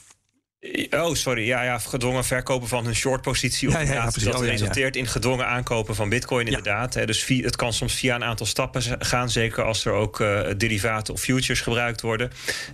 Oh, 0.90 1.14
sorry. 1.14 1.46
Ja, 1.46 1.62
ja, 1.62 1.78
gedwongen 1.78 2.24
verkopen 2.24 2.68
van 2.68 2.84
hun 2.84 2.94
short-positie. 2.94 3.70
Ja, 3.70 3.80
ja, 3.80 3.92
ja, 3.92 4.04
dat 4.04 4.34
oh, 4.34 4.44
resulteert 4.44 4.96
in 4.96 5.06
gedwongen 5.06 5.46
aankopen 5.46 5.94
van 5.94 6.08
bitcoin, 6.08 6.46
inderdaad. 6.46 6.92
Dus 7.06 7.22
via, 7.22 7.44
het 7.44 7.56
kan 7.56 7.72
soms 7.72 7.94
via 7.94 8.14
een 8.14 8.24
aantal 8.24 8.46
stappen 8.46 8.82
gaan. 8.98 9.30
Zeker 9.30 9.64
als 9.64 9.84
er 9.84 9.92
ook 9.92 10.20
uh, 10.20 10.40
derivaten 10.56 11.14
of 11.14 11.20
futures 11.20 11.60
gebruikt 11.60 12.00
worden. 12.00 12.30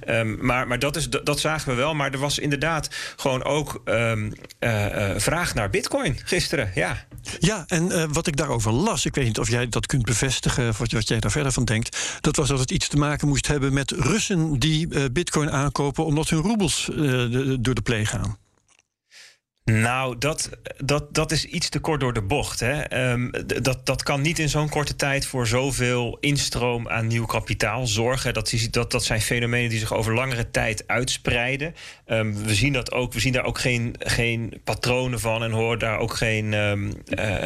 Um, 0.09 0.39
maar 0.41 0.67
maar 0.67 0.79
dat, 0.79 0.97
is, 0.97 1.09
dat 1.11 1.41
zagen 1.41 1.69
we 1.69 1.75
wel. 1.75 1.95
Maar 1.95 2.13
er 2.13 2.19
was 2.19 2.39
inderdaad 2.39 2.89
gewoon 3.17 3.45
ook 3.45 3.83
um, 3.85 4.33
uh, 4.61 4.85
uh, 4.85 5.11
vraag 5.17 5.55
naar 5.55 5.71
bitcoin 5.71 6.19
gisteren. 6.25 6.71
Ja, 6.75 7.07
ja 7.39 7.65
en 7.67 8.13
wat 8.13 8.27
ik 8.27 8.37
daarover 8.37 8.73
las... 8.73 9.05
ik 9.05 9.15
weet 9.15 9.25
niet 9.25 9.39
of 9.39 9.49
jij 9.49 9.69
dat 9.69 9.87
kunt 9.87 10.05
bevestigen... 10.05 10.69
of 10.69 10.79
wat 10.79 11.09
jij 11.09 11.21
daar 11.21 11.31
verder 11.31 11.53
van 11.53 11.65
denkt... 11.65 12.19
dat 12.21 12.37
was 12.37 12.49
dat 12.49 12.59
het 12.59 12.71
iets 12.71 12.89
te 12.89 12.97
maken 12.97 13.29
moest 13.29 13.47
hebben 13.47 13.73
met 13.73 13.91
Russen... 13.91 14.59
die 14.59 15.11
bitcoin 15.11 15.51
aankopen 15.51 16.05
omdat 16.05 16.29
hun 16.29 16.41
roebels 16.41 16.91
door 17.61 17.74
de 17.75 17.83
play 17.83 18.05
gaan? 18.05 18.37
Nou, 19.71 20.19
dat, 20.19 20.51
dat, 20.77 21.15
dat 21.15 21.33
is 21.33 21.45
iets 21.45 21.69
te 21.69 21.79
kort 21.79 22.01
door 22.01 22.13
de 22.13 22.23
bocht. 22.23 22.61
Hè. 22.61 23.11
Um, 23.11 23.31
dat, 23.63 23.87
dat 23.87 24.03
kan 24.03 24.21
niet 24.21 24.39
in 24.39 24.49
zo'n 24.49 24.69
korte 24.69 24.97
tijd 24.97 25.27
voor 25.27 25.47
zoveel 25.47 26.17
instroom 26.21 26.89
aan 26.89 27.07
nieuw 27.07 27.25
kapitaal 27.25 27.87
zorgen. 27.87 28.35
Dat, 28.35 28.55
dat, 28.71 28.91
dat 28.91 29.05
zijn 29.05 29.21
fenomenen 29.21 29.71
die 29.71 29.79
zich 29.79 29.93
over 29.95 30.15
langere 30.15 30.51
tijd 30.51 30.85
uitspreiden. 30.87 31.75
Um, 32.07 32.45
we, 32.45 32.55
zien 32.55 32.73
dat 32.73 32.93
ook, 32.93 33.13
we 33.13 33.21
zien 33.21 33.33
daar 33.33 33.45
ook 33.45 33.59
geen, 33.59 33.95
geen 33.99 34.61
patronen 34.65 35.21
van 35.21 35.43
en 35.43 35.51
horen 35.51 35.79
daar 35.79 35.99
ook 35.99 36.15
geen, 36.15 36.53
um, 36.53 36.87
uh, 36.87 36.95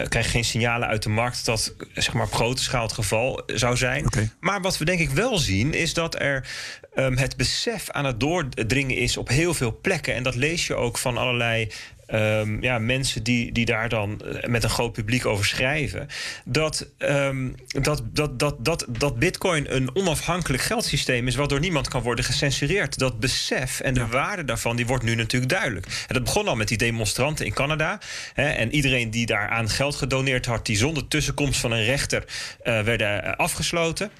krijgen 0.09 0.31
geen 0.31 0.44
signalen 0.44 0.88
uit 0.88 1.03
de 1.03 1.09
markt 1.09 1.44
dat 1.44 1.75
zeg 1.94 2.12
maar, 2.12 2.26
op 2.26 2.35
grote 2.35 2.62
schaal 2.62 2.82
het 2.82 2.93
geval 2.93 3.43
zou 3.47 3.76
zijn. 3.76 4.06
Okay. 4.06 4.31
Maar 4.41 4.61
wat 4.61 4.79
we 4.79 4.85
denk 4.85 5.00
ik 5.00 5.11
wel 5.11 5.38
zien, 5.38 5.75
is 5.75 5.94
dat 5.94 6.21
er 6.21 6.47
het 6.94 7.37
besef 7.37 7.91
aan 7.91 8.05
het 8.05 8.21
doordringen 8.21 8.97
is 8.97 9.17
op 9.17 9.29
heel 9.29 9.55
veel 9.55 9.79
plekken. 9.82 10.14
En 10.14 10.23
dat 10.23 10.35
lees 10.35 10.67
je 10.67 10.75
ook 10.75 10.99
van 10.99 11.17
allerlei 11.17 11.69
Um, 12.15 12.62
ja, 12.62 12.79
mensen 12.79 13.23
die, 13.23 13.53
die 13.53 13.65
daar 13.65 13.88
dan 13.88 14.21
eh, 14.21 14.49
met 14.49 14.65
een 14.65 14.71
groot 14.71 14.93
publiek 14.93 15.27
over 15.27 15.45
schrijven. 15.45 16.07
Dat, 16.45 16.88
um, 16.99 17.55
dat, 17.67 18.03
dat, 18.05 18.38
dat, 18.38 18.65
dat, 18.65 18.87
dat 18.88 19.19
Bitcoin 19.19 19.75
een 19.75 19.97
onafhankelijk 19.97 20.62
geldsysteem 20.62 21.27
is, 21.27 21.35
waardoor 21.35 21.61
niemand 21.61 21.88
kan 21.88 22.03
worden 22.03 22.25
gecensureerd. 22.25 22.99
Dat 22.99 23.21
besef 23.21 23.81
en 23.81 23.95
de 23.95 24.00
ja. 24.00 24.07
waarde 24.07 24.45
daarvan, 24.45 24.77
die 24.77 24.87
wordt 24.87 25.05
nu 25.05 25.15
natuurlijk 25.15 25.53
duidelijk. 25.53 25.87
En 25.87 26.15
dat 26.15 26.25
begon 26.25 26.49
al 26.49 26.57
met 26.57 26.69
die 26.69 26.79
demonstranten 26.79 27.47
in 27.47 27.53
Canada. 27.53 28.00
Hè, 28.35 28.49
en 28.49 28.75
iedereen 28.75 29.11
die 29.11 29.27
daar 29.27 29.49
aan 29.49 29.69
geld 29.69 29.95
gedoneerd 29.95 30.47
had, 30.47 30.67
die 30.67 30.77
zonder 30.77 31.09
tussenkomst 31.09 31.61
van 31.61 31.73
een 31.73 31.85
rechter 31.85 32.25
uh, 32.65 32.81
werden 32.83 33.25
uh, 33.25 33.33
afgesloten. 33.33 34.11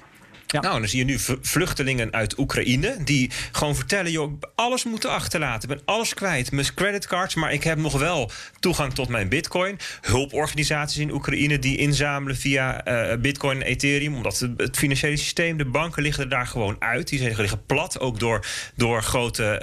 Nou, 0.51 0.79
dan 0.79 0.87
zie 0.87 0.99
je 0.99 1.05
nu 1.05 1.19
vluchtelingen 1.41 2.13
uit 2.13 2.37
Oekraïne 2.37 2.97
die 3.03 3.31
gewoon 3.51 3.75
vertellen: 3.75 4.11
joh, 4.11 4.41
alles 4.55 4.83
moeten 4.83 5.09
achterlaten. 5.09 5.69
Ik 5.69 5.75
ben 5.75 5.85
alles 5.85 6.13
kwijt. 6.13 6.51
Mijn 6.51 6.73
creditcards, 6.73 7.35
maar 7.35 7.53
ik 7.53 7.63
heb 7.63 7.77
nog 7.77 7.99
wel 7.99 8.31
toegang 8.59 8.93
tot 8.93 9.07
mijn 9.07 9.29
bitcoin. 9.29 9.77
Hulporganisaties 10.01 10.97
in 10.97 11.11
Oekraïne 11.11 11.59
die 11.59 11.77
inzamelen 11.77 12.37
via 12.37 12.87
uh, 12.87 13.17
bitcoin 13.19 13.61
en 13.61 13.67
Ethereum. 13.67 14.15
Omdat 14.15 14.39
het, 14.39 14.51
het, 14.57 14.77
financiële 14.77 15.17
systeem, 15.17 15.57
de 15.57 15.65
banken 15.65 16.03
liggen 16.03 16.29
daar 16.29 16.47
gewoon 16.47 16.75
uit. 16.79 17.07
Die 17.07 17.35
liggen 17.35 17.65
plat, 17.65 17.99
ook 17.99 18.19
door, 18.19 18.45
door 18.75 19.03
grote 19.03 19.61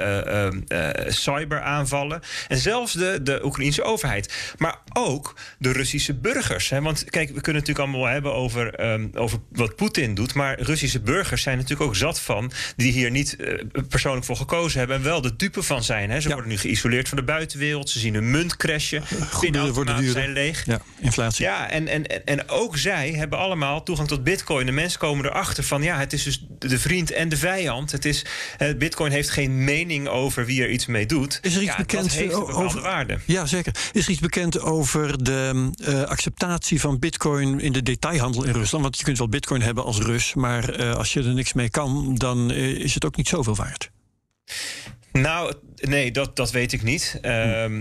uh, 0.70 0.78
uh, 0.78 1.10
cyberaanvallen. 1.10 2.20
En 2.48 2.58
zelfs 2.58 2.92
de, 2.92 3.18
de 3.22 3.44
Oekraïnse 3.44 3.82
overheid. 3.82 4.54
Maar 4.58 4.78
ook 4.92 5.34
de 5.58 5.72
Russische 5.72 6.14
burgers. 6.14 6.68
Hè? 6.68 6.82
Want 6.82 7.04
kijk, 7.04 7.28
we 7.28 7.40
kunnen 7.40 7.62
het 7.62 7.68
natuurlijk 7.68 7.78
allemaal 7.78 8.12
hebben 8.12 8.34
over, 8.34 8.90
um, 8.90 9.10
over 9.14 9.38
wat 9.52 9.76
Poetin 9.76 10.14
doet. 10.14 10.34
Maar 10.34 10.56
burgers 11.02 11.42
zijn 11.42 11.56
natuurlijk 11.56 11.88
ook 11.88 11.96
zat 11.96 12.20
van, 12.20 12.52
die 12.76 12.92
hier 12.92 13.10
niet 13.10 13.36
uh, 13.38 13.58
persoonlijk 13.88 14.26
voor 14.26 14.36
gekozen 14.36 14.78
hebben 14.78 14.96
en 14.96 15.02
wel 15.02 15.20
de 15.20 15.36
dupe 15.36 15.62
van 15.62 15.84
zijn. 15.84 16.10
Hè. 16.10 16.20
Ze 16.20 16.28
worden 16.28 16.48
nu 16.48 16.58
geïsoleerd 16.58 17.08
van 17.08 17.18
de 17.18 17.24
buitenwereld, 17.24 17.90
ze 17.90 17.98
zien 17.98 18.14
hun 18.14 18.30
munt 18.30 18.56
crashen, 18.56 19.02
Goederen 19.30 19.72
worden 19.72 19.96
duurder. 19.96 20.12
zijn 20.22 20.32
leeg. 20.32 20.66
Ja, 20.66 20.80
inflatie. 21.00 21.44
Ja, 21.44 21.70
en, 21.70 21.88
en, 21.88 22.24
en 22.26 22.48
ook 22.48 22.76
zij 22.76 23.10
hebben 23.10 23.38
allemaal 23.38 23.82
toegang 23.82 24.08
tot 24.08 24.24
bitcoin. 24.24 24.66
De 24.66 24.72
mensen 24.72 24.98
komen 24.98 25.24
erachter 25.24 25.64
van, 25.64 25.82
ja, 25.82 25.98
het 25.98 26.12
is 26.12 26.22
dus 26.22 26.46
de 26.58 26.78
vriend 26.78 27.12
en 27.12 27.28
de 27.28 27.36
vijand. 27.36 27.92
Het 27.92 28.04
is, 28.04 28.24
uh, 28.58 28.74
bitcoin 28.74 29.12
heeft 29.12 29.30
geen 29.30 29.64
mening 29.64 30.08
over 30.08 30.44
wie 30.46 30.62
er 30.62 30.70
iets 30.70 30.86
mee 30.86 31.06
doet. 31.06 31.38
Is 31.42 31.54
er 31.54 31.62
iets 31.62 31.70
ja, 31.70 31.76
bekend 31.76 32.16
een 32.16 32.32
over 32.32 32.80
waarde? 32.80 33.18
Ja, 33.24 33.46
zeker. 33.46 33.74
Is 33.92 34.04
er 34.04 34.10
iets 34.10 34.20
bekend 34.20 34.60
over 34.60 35.24
de 35.24 35.70
uh, 35.88 36.02
acceptatie 36.02 36.80
van 36.80 36.98
bitcoin 36.98 37.60
in 37.60 37.72
de 37.72 37.82
detailhandel 37.82 38.44
in 38.44 38.52
Rusland? 38.52 38.82
Want 38.82 38.98
je 38.98 39.04
kunt 39.04 39.18
wel 39.18 39.28
bitcoin 39.28 39.62
hebben 39.62 39.84
als 39.84 39.98
Rus, 39.98 40.34
maar 40.34 40.65
uh, 40.68 40.94
als 40.94 41.12
je 41.12 41.22
er 41.22 41.34
niks 41.34 41.52
mee 41.52 41.70
kan, 41.70 42.14
dan 42.14 42.50
uh, 42.50 42.80
is 42.80 42.94
het 42.94 43.04
ook 43.04 43.16
niet 43.16 43.28
zoveel 43.28 43.54
waard. 43.54 43.90
Nou, 45.12 45.54
nee, 45.76 46.12
dat, 46.12 46.36
dat 46.36 46.50
weet 46.50 46.72
ik 46.72 46.82
niet. 46.82 47.14
Uh, 47.16 47.22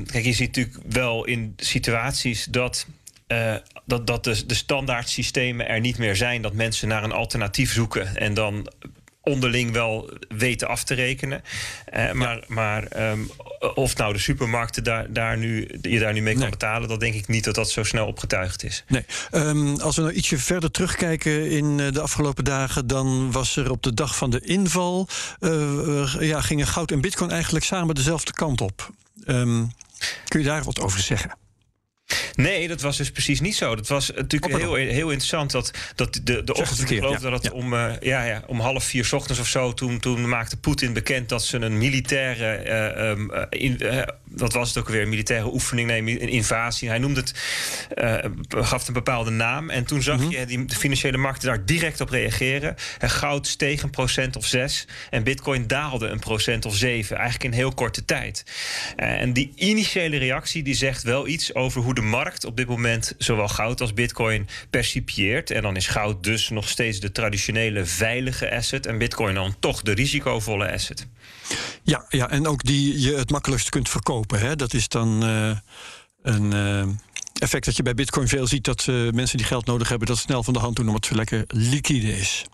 kijk, 0.06 0.24
je 0.24 0.34
ziet 0.34 0.56
natuurlijk 0.56 0.77
wel 0.89 1.25
in 1.25 1.54
situaties 1.56 2.46
dat. 2.46 2.88
Uh, 3.27 3.56
dat, 3.86 4.08
dat 4.08 4.24
de, 4.24 4.46
de 4.46 4.54
standaard 4.54 5.10
systemen 5.10 5.68
er 5.68 5.80
niet 5.80 5.98
meer 5.98 6.15
zijn, 6.15 6.42
dat 6.42 6.54
mensen 6.54 6.88
naar 6.88 7.04
een 7.04 7.12
alternatief 7.12 7.74
zoeken 7.74 8.15
en 8.15 8.34
dan 8.34 8.72
onderling 9.25 9.72
wel 9.72 10.10
weten 10.27 10.67
af 10.67 10.84
te 10.84 10.94
rekenen. 10.94 11.44
Uh, 11.94 12.12
maar 12.12 12.44
maar 12.48 13.12
um, 13.12 13.32
of 13.74 13.98
nou 13.98 14.13
de 14.13 14.20
supermarkten 14.20 14.84
daar, 14.84 15.13
daar 15.13 15.38
nu, 15.38 15.70
je 15.82 16.00
daar 16.00 16.13
nu 16.13 16.22
mee 16.22 16.34
kan 16.34 16.41
Nee. 16.41 16.51
betalen, 16.51 16.89
dat 16.89 17.00
denk 17.00 17.13
ik 17.13 17.27
niet 17.27 17.44
dat 17.44 17.55
dat 17.55 17.70
zo 17.70 17.84
snel 17.84 18.08
opgetuigd 18.08 18.63
is. 18.63 18.84
Nee. 18.88 19.05
Um, 19.32 19.79
als 19.79 19.96
we 19.96 20.01
nou 20.01 20.13
ietsje 20.13 20.38
verder 20.38 20.72
terugkijken 20.72 21.50
in 21.50 21.77
uh, 21.79 21.91
de 21.91 22.01
afgelopen 22.01 22.44
dagen, 22.44 22.88
dan 22.88 23.32
was 23.32 23.55
er 23.55 23.72
op 23.72 23.84
de 23.84 23.94
dag 23.94 24.15
van 24.15 24.29
de 24.29 24.39
inval. 24.39 25.08
Uh, 25.39 26.15
ja, 26.20 26.41
gingen 26.41 26.67
goud 26.67 26.91
en 26.91 27.01
bitcoin 27.01 27.32
eigenlijk 27.32 27.65
samen 27.65 27.96
dezelfde 27.96 28.32
kant 28.32 28.62
op. 28.62 28.91
Um, 29.27 29.72
kun 30.27 30.39
je 30.39 30.46
daar 30.46 30.63
wat 30.63 30.79
over 30.79 31.00
zeggen? 31.00 31.38
Nee, 32.36 32.68
dat 32.68 32.82
was 32.82 32.98
dus 32.98 33.12
precies 33.12 33.39
niet 33.39 33.56
zo. 33.56 33.75
Dat 33.75 33.88
was 33.88 34.12
natuurlijk 34.15 34.54
Oh, 34.54 34.60
heel, 34.60 34.74
heel 34.75 35.10
interessant 35.10 35.51
dat, 35.51 35.72
dat 35.96 36.20
de, 36.24 36.44
de 36.44 36.54
ochtend, 36.54 36.92
ik 36.92 36.98
geloof 36.98 37.13
ja, 37.22 37.30
dat 37.30 37.44
het 37.44 37.44
ja. 37.44 37.60
om, 37.60 37.74
uh, 37.74 37.92
ja, 38.00 38.24
ja, 38.24 38.44
om 38.48 38.60
half 38.60 38.84
vier 38.84 39.06
's 39.06 39.13
ochtends 39.13 39.42
of 39.42 39.48
zo, 39.48 39.74
toen, 39.74 40.00
toen 40.00 40.30
maakte 40.30 40.58
Poetin 40.58 40.94
bekend 40.94 41.30
dat 41.30 41.44
ze 41.44 41.58
een 41.58 41.77
militaire, 41.77 42.63
uh, 43.30 43.44
in, 43.50 43.80
wat 44.24 44.54
was 44.54 44.68
het 44.68 44.77
ook 44.77 44.89
weer, 44.89 45.08
militaire 45.08 45.54
oefening, 45.54 45.88
nee, 45.88 46.22
een 46.22 46.30
invasie. 46.30 46.89
Hij 46.89 46.98
noemde 46.98 47.20
het, 47.20 47.34
gaf 48.50 48.80
het 48.80 48.88
een 48.88 48.94
bepaalde 48.94 49.32
naam. 49.32 49.70
En 49.70 49.86
toen 49.86 50.01
zag 50.01 50.20
Mhm. 50.20 50.30
je 50.30 50.46
die 50.46 50.65
de 50.65 50.75
financiële 50.75 51.18
markten 51.18 51.48
daar 51.48 51.65
direct 51.65 52.01
op 52.01 52.10
reageren. 52.10 52.75
En 53.00 53.10
goud 53.10 53.48
steeg 53.48 53.84
een 53.84 53.89
procent 53.89 54.36
of 54.36 54.46
zes 54.46 54.88
en 55.10 55.24
bitcoin 55.24 55.68
daalde 55.68 56.08
een 56.08 56.20
procent 56.20 56.65
of 56.65 56.75
zeven. 56.75 57.15
Eigenlijk 57.15 57.44
in 57.44 57.51
heel 57.51 57.74
korte 57.74 58.06
tijd. 58.06 58.44
en 58.96 59.34
die 59.34 59.51
initiële 59.56 60.18
reactie 60.18 60.63
die 60.63 60.74
zegt 60.74 61.04
wel 61.04 61.27
iets 61.27 61.54
over 61.54 61.82
hoe 61.82 61.94
de 61.96 62.01
markt 62.01 62.24
op 62.46 62.58
dit 62.58 62.67
moment 62.67 63.13
zowel 63.17 63.48
goud 63.48 63.82
als 63.82 63.94
bitcoin 63.94 64.48
percipieert. 64.70 65.51
En 65.51 65.62
dan 65.62 65.75
is 65.75 65.88
goud 65.88 66.24
dus 66.24 66.50
nog 66.50 66.70
steeds 66.70 67.00
de 67.00 67.12
traditionele 67.12 67.86
veilige 67.86 68.55
asset 68.55 68.86
en 68.86 68.98
bitcoin 68.98 69.36
dan 69.36 69.55
toch 69.60 69.82
de 69.82 69.91
risicovolle 69.91 70.72
asset. 70.72 71.08
Ja, 71.84 72.05
ja 72.10 72.29
en 72.29 72.48
ook 72.48 72.63
die 72.63 73.01
je 73.01 73.15
het 73.15 73.32
makkelijkst 73.32 73.70
kunt 73.70 73.89
verkopen. 73.89 74.39
Hè? 74.39 74.55
Dat 74.55 74.74
is 74.74 74.88
dan 74.88 75.24
uh, 75.24 75.58
een 76.22 76.53
uh, 76.53 76.88
effect 77.34 77.65
dat 77.65 77.75
je 77.75 77.84
bij 77.84 77.94
bitcoin 77.94 78.27
veel 78.27 78.48
ziet... 78.48 78.63
dat 78.63 78.88
uh, 78.89 79.12
mensen 79.12 79.38
die 79.38 79.46
geld 79.46 79.65
nodig 79.65 79.89
hebben 79.89 80.08
dat 80.08 80.17
snel 80.17 80.44
van 80.44 80.53
de 80.53 80.60
hand 80.60 80.75
doen... 80.75 80.88
omdat 80.88 81.03
het 81.03 81.13
zo 81.13 81.17
lekker 81.17 81.44
liquide 81.48 82.17
is. 82.17 82.46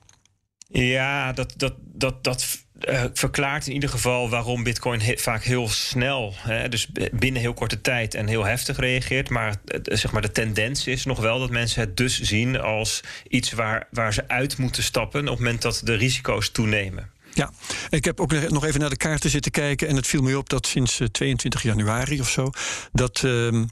Ja, 0.71 1.33
dat, 1.33 1.53
dat, 1.57 1.73
dat, 1.77 2.23
dat 2.23 2.63
uh, 2.89 3.03
verklaart 3.13 3.67
in 3.67 3.73
ieder 3.73 3.89
geval 3.89 4.29
waarom 4.29 4.63
Bitcoin 4.63 5.01
vaak 5.17 5.43
heel 5.43 5.69
snel, 5.69 6.33
hè, 6.37 6.69
dus 6.69 6.87
binnen 7.11 7.41
heel 7.41 7.53
korte 7.53 7.81
tijd 7.81 8.13
en 8.15 8.27
heel 8.27 8.45
heftig 8.45 8.77
reageert. 8.77 9.29
Maar, 9.29 9.55
uh, 9.65 9.79
zeg 9.83 10.11
maar 10.11 10.21
de 10.21 10.31
tendens 10.31 10.87
is 10.87 11.05
nog 11.05 11.19
wel 11.19 11.39
dat 11.39 11.49
mensen 11.49 11.81
het 11.81 11.97
dus 11.97 12.21
zien 12.21 12.59
als 12.59 13.01
iets 13.27 13.51
waar, 13.51 13.87
waar 13.91 14.13
ze 14.13 14.27
uit 14.27 14.57
moeten 14.57 14.83
stappen 14.83 15.21
op 15.21 15.27
het 15.27 15.39
moment 15.39 15.61
dat 15.61 15.81
de 15.83 15.93
risico's 15.93 16.51
toenemen. 16.51 17.09
Ja, 17.33 17.51
ik 17.89 18.05
heb 18.05 18.19
ook 18.19 18.49
nog 18.49 18.65
even 18.65 18.79
naar 18.79 18.89
de 18.89 18.97
kaarten 18.97 19.29
zitten 19.29 19.51
kijken 19.51 19.87
en 19.87 19.95
het 19.95 20.07
viel 20.07 20.21
me 20.21 20.37
op 20.37 20.49
dat 20.49 20.67
sinds 20.67 20.99
uh, 20.99 21.07
22 21.07 21.63
januari 21.63 22.19
of 22.19 22.29
zo 22.29 22.49
dat. 22.91 23.21
Uh, 23.25 23.63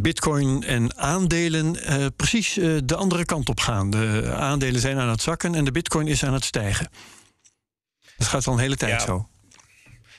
Bitcoin 0.00 0.64
en 0.64 0.96
aandelen 0.98 1.76
uh, 1.76 2.06
precies 2.16 2.58
uh, 2.58 2.78
de 2.84 2.96
andere 2.96 3.24
kant 3.24 3.48
op 3.48 3.60
gaan. 3.60 3.90
De 3.90 4.32
aandelen 4.36 4.80
zijn 4.80 4.98
aan 4.98 5.08
het 5.08 5.22
zakken 5.22 5.54
en 5.54 5.64
de 5.64 5.72
bitcoin 5.72 6.06
is 6.06 6.24
aan 6.24 6.32
het 6.32 6.44
stijgen. 6.44 6.90
Dat 8.16 8.26
gaat 8.28 8.46
al 8.46 8.52
een 8.52 8.58
hele 8.58 8.76
tijd 8.76 8.92
ja. 8.92 9.06
zo. 9.06 9.28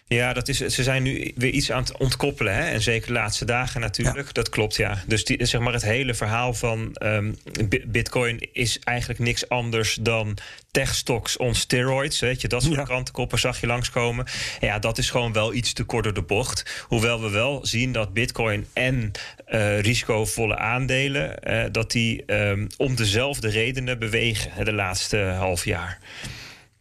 Ja, 0.07 0.33
dat 0.33 0.47
is, 0.47 0.57
ze 0.57 0.83
zijn 0.83 1.03
nu 1.03 1.31
weer 1.35 1.51
iets 1.51 1.71
aan 1.71 1.83
het 1.83 1.97
ontkoppelen. 1.97 2.55
Hè? 2.55 2.61
En 2.61 2.81
zeker 2.81 3.07
de 3.07 3.13
laatste 3.13 3.45
dagen 3.45 3.81
natuurlijk. 3.81 4.25
Ja. 4.25 4.31
Dat 4.31 4.49
klopt, 4.49 4.75
ja. 4.75 5.03
Dus 5.07 5.25
die, 5.25 5.45
zeg 5.45 5.61
maar 5.61 5.73
het 5.73 5.83
hele 5.83 6.13
verhaal 6.13 6.53
van 6.53 6.95
um, 7.03 7.37
Bitcoin 7.85 8.49
is 8.51 8.79
eigenlijk 8.79 9.19
niks 9.19 9.49
anders 9.49 9.97
dan 10.01 10.37
techstocks 10.71 11.37
on 11.37 11.55
steroids. 11.55 12.19
Weet 12.19 12.41
je, 12.41 12.47
dat 12.47 12.63
soort 12.63 12.75
ja. 12.75 12.83
krantenkoppen 12.83 13.39
zag 13.39 13.61
je 13.61 13.67
langskomen. 13.67 14.25
Ja, 14.59 14.79
dat 14.79 14.97
is 14.97 15.09
gewoon 15.09 15.33
wel 15.33 15.53
iets 15.53 15.73
te 15.73 15.83
kort 15.83 16.03
door 16.03 16.13
de 16.13 16.21
bocht. 16.21 16.85
Hoewel 16.87 17.21
we 17.21 17.29
wel 17.29 17.65
zien 17.65 17.91
dat 17.91 18.13
Bitcoin 18.13 18.65
en 18.73 19.11
uh, 19.49 19.79
risicovolle 19.79 20.57
aandelen... 20.57 21.35
Uh, 21.43 21.63
dat 21.71 21.91
die 21.91 22.23
um, 22.33 22.67
om 22.77 22.95
dezelfde 22.95 23.49
redenen 23.49 23.99
bewegen 23.99 24.65
de 24.65 24.73
laatste 24.73 25.17
half 25.17 25.65
jaar. 25.65 25.99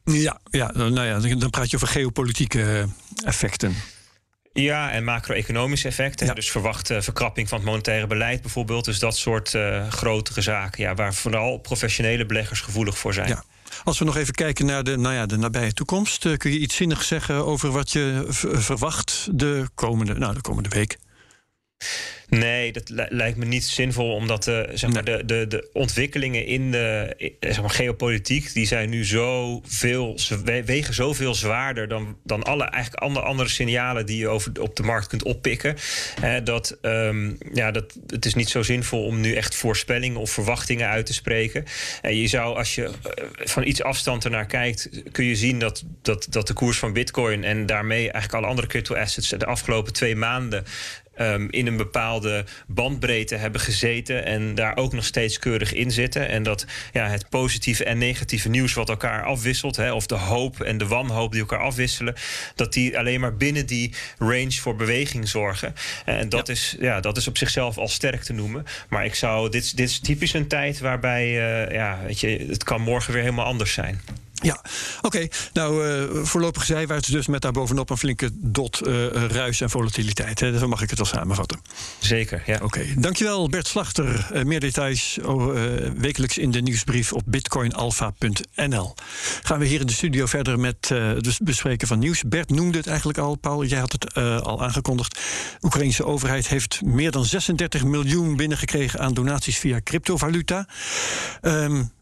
Ja, 0.05 0.41
ja, 0.51 0.71
nou 0.75 1.05
ja, 1.05 1.37
dan 1.37 1.51
praat 1.51 1.71
je 1.71 1.77
over 1.77 1.89
geopolitieke 1.89 2.87
effecten. 3.25 3.75
Ja, 4.53 4.91
en 4.91 5.05
macro-economische 5.05 5.89
effecten. 5.89 6.27
Ja. 6.27 6.35
Dus 6.35 6.51
verwachte 6.51 7.03
verkrapping 7.03 7.49
van 7.49 7.59
het 7.59 7.67
monetaire 7.67 8.07
beleid 8.07 8.41
bijvoorbeeld. 8.41 8.85
Dus 8.85 8.99
dat 8.99 9.17
soort 9.17 9.55
uh, 9.55 9.89
grotere 9.89 10.41
zaken. 10.41 10.83
Ja, 10.83 10.95
waar 10.95 11.15
vooral 11.15 11.59
professionele 11.59 12.27
beleggers 12.27 12.61
gevoelig 12.61 12.99
voor 12.99 13.15
zijn. 13.15 13.29
Ja. 13.29 13.45
Als 13.85 13.99
we 13.99 14.05
nog 14.05 14.17
even 14.17 14.35
kijken 14.35 14.67
naar 14.67 14.85
de, 14.85 14.97
nou 14.97 15.15
ja, 15.15 15.27
de 15.27 15.37
nabije 15.37 15.73
toekomst. 15.73 16.25
Uh, 16.25 16.37
kun 16.37 16.53
je 16.53 16.59
iets 16.59 16.77
zinnigs 16.77 17.07
zeggen 17.07 17.47
over 17.47 17.71
wat 17.71 17.93
je 17.93 18.25
verwacht 18.29 19.29
de 19.31 19.69
komende, 19.75 20.15
nou, 20.15 20.35
de 20.35 20.41
komende 20.41 20.69
week? 20.69 20.99
Nee, 22.39 22.73
dat 22.73 22.91
lijkt 23.09 23.37
me 23.37 23.45
niet 23.45 23.65
zinvol, 23.65 24.15
omdat 24.15 24.45
de, 24.45 24.69
zeg 24.75 24.91
maar, 24.91 25.05
de, 25.05 25.23
de, 25.25 25.47
de 25.47 25.69
ontwikkelingen 25.73 26.47
in 26.47 26.71
de 26.71 27.15
zeg 27.41 27.61
maar, 27.61 27.71
geopolitiek, 27.71 28.53
die 28.53 28.67
zijn 28.67 28.91
nu 28.91 29.05
zoveel, 29.05 30.19
wegen 30.65 30.95
zoveel 30.95 31.35
zwaarder 31.35 31.89
dan, 31.89 32.17
dan 32.25 32.43
alle 32.43 32.65
eigenlijk 32.65 33.03
andere, 33.03 33.27
andere 33.27 33.49
signalen 33.49 34.07
die 34.07 34.19
je 34.19 34.29
over, 34.29 34.61
op 34.61 34.77
de 34.77 34.83
markt 34.83 35.07
kunt 35.07 35.23
oppikken. 35.23 35.77
Hè, 36.21 36.43
dat, 36.43 36.79
um, 36.83 37.39
ja, 37.53 37.71
dat 37.71 37.99
het 38.07 38.25
is 38.25 38.35
niet 38.35 38.49
zo 38.49 38.63
zinvol 38.63 39.05
om 39.05 39.21
nu 39.21 39.35
echt 39.35 39.55
voorspellingen 39.55 40.21
of 40.21 40.31
verwachtingen 40.31 40.89
uit 40.89 41.07
te 41.07 41.15
spreken. 41.15 41.65
En 42.03 42.17
je 42.17 42.27
zou, 42.27 42.57
als 42.57 42.75
je 42.75 42.91
van 43.45 43.67
iets 43.67 43.83
afstand 43.83 44.25
ernaar 44.25 44.47
kijkt, 44.47 44.89
kun 45.11 45.25
je 45.25 45.37
zien 45.37 45.59
dat, 45.59 45.85
dat, 46.03 46.27
dat 46.31 46.47
de 46.47 46.53
koers 46.53 46.79
van 46.79 46.93
Bitcoin 46.93 47.45
en 47.45 47.67
daarmee 47.67 48.03
eigenlijk 48.03 48.35
alle 48.35 48.47
andere 48.47 48.67
crypto 48.67 48.95
assets 48.95 49.29
de 49.29 49.47
afgelopen 49.47 49.93
twee 49.93 50.17
maanden 50.17 50.65
Um, 51.21 51.51
in 51.51 51.67
een 51.67 51.77
bepaalde 51.77 52.45
bandbreedte 52.67 53.37
hebben 53.37 53.61
gezeten 53.61 54.25
en 54.25 54.55
daar 54.55 54.77
ook 54.77 54.93
nog 54.93 55.05
steeds 55.05 55.39
keurig 55.39 55.73
in 55.73 55.91
zitten. 55.91 56.29
En 56.29 56.43
dat 56.43 56.67
ja, 56.93 57.09
het 57.09 57.29
positieve 57.29 57.85
en 57.85 57.99
negatieve 57.99 58.49
nieuws 58.49 58.75
wat 58.75 58.89
elkaar 58.89 59.25
afwisselt, 59.25 59.77
hè, 59.77 59.93
of 59.93 60.07
de 60.07 60.15
hoop 60.15 60.61
en 60.61 60.79
de 60.79 60.87
wanhoop 60.87 61.33
die 61.33 61.41
elkaar 61.41 61.61
afwisselen, 61.61 62.15
dat 62.55 62.73
die 62.73 62.99
alleen 62.99 63.21
maar 63.21 63.37
binnen 63.37 63.67
die 63.67 63.95
range 64.19 64.53
voor 64.53 64.77
beweging 64.77 65.29
zorgen. 65.29 65.75
En 66.05 66.29
dat, 66.29 66.47
ja. 66.47 66.53
Is, 66.53 66.77
ja, 66.81 67.01
dat 67.01 67.17
is 67.17 67.29
op 67.29 67.39
zichzelf 67.39 67.79
al 67.79 67.89
sterk 67.89 68.23
te 68.23 68.33
noemen. 68.33 68.65
Maar 68.89 69.05
ik 69.05 69.15
zou, 69.15 69.51
dit, 69.51 69.77
dit 69.77 69.89
is 69.89 69.99
typisch 69.99 70.33
een 70.33 70.49
tijd 70.49 70.81
waarbij 70.81 71.27
uh, 71.27 71.75
ja, 71.75 71.99
weet 72.07 72.21
je, 72.21 72.47
het 72.49 72.65
kan 72.65 72.81
morgen 72.81 73.13
weer 73.13 73.23
helemaal 73.23 73.47
anders 73.47 73.73
zijn. 73.73 74.01
Ja, 74.43 74.61
oké. 74.97 75.07
Okay. 75.07 75.31
Nou, 75.53 75.87
uh, 75.87 76.25
voorlopig 76.25 76.65
zijwaarts 76.65 77.09
dus 77.09 77.27
met 77.27 77.43
daarbovenop 77.43 77.91
een 77.91 77.97
flinke 77.97 78.31
dot 78.33 78.87
uh, 78.87 79.07
ruis 79.13 79.61
en 79.61 79.71
volatiliteit. 79.71 80.41
Hè? 80.41 80.59
Zo 80.59 80.69
mag 80.69 80.83
ik 80.83 80.89
het 80.89 80.99
wel 80.99 81.07
samenvatten. 81.07 81.61
Zeker, 81.99 82.43
ja. 82.47 82.55
Oké. 82.55 82.65
Okay. 82.65 82.95
Dankjewel 82.99 83.49
Bert 83.49 83.67
Slachter. 83.67 84.29
Uh, 84.35 84.43
meer 84.43 84.61
details 84.61 85.19
wekelijks 85.97 86.39
in 86.39 86.51
de 86.51 86.61
nieuwsbrief 86.61 87.13
op 87.13 87.23
bitcoinalpha.nl. 87.27 88.95
Gaan 89.43 89.59
we 89.59 89.65
hier 89.65 89.81
in 89.81 89.87
de 89.87 89.93
studio 89.93 90.27
verder 90.27 90.59
met 90.59 90.89
het 90.89 91.39
bespreken 91.43 91.89
van 91.89 91.99
nieuws. 91.99 92.23
Bert 92.23 92.51
noemde 92.51 92.79
het 92.79 92.87
eigenlijk 92.87 93.19
al, 93.19 93.35
Paul. 93.35 93.65
Jij 93.65 93.79
had 93.79 93.93
het 93.93 94.15
al 94.43 94.63
aangekondigd. 94.63 95.15
De 95.15 95.21
Oekraïnse 95.67 96.05
overheid 96.05 96.49
heeft 96.49 96.83
meer 96.83 97.11
dan 97.11 97.25
36 97.25 97.85
miljoen 97.85 98.37
binnengekregen 98.37 99.01
aan 99.01 99.15
donaties 99.15 99.59
via 99.59 99.81
cryptovaluta. 99.85 100.67
Um, 101.43 101.93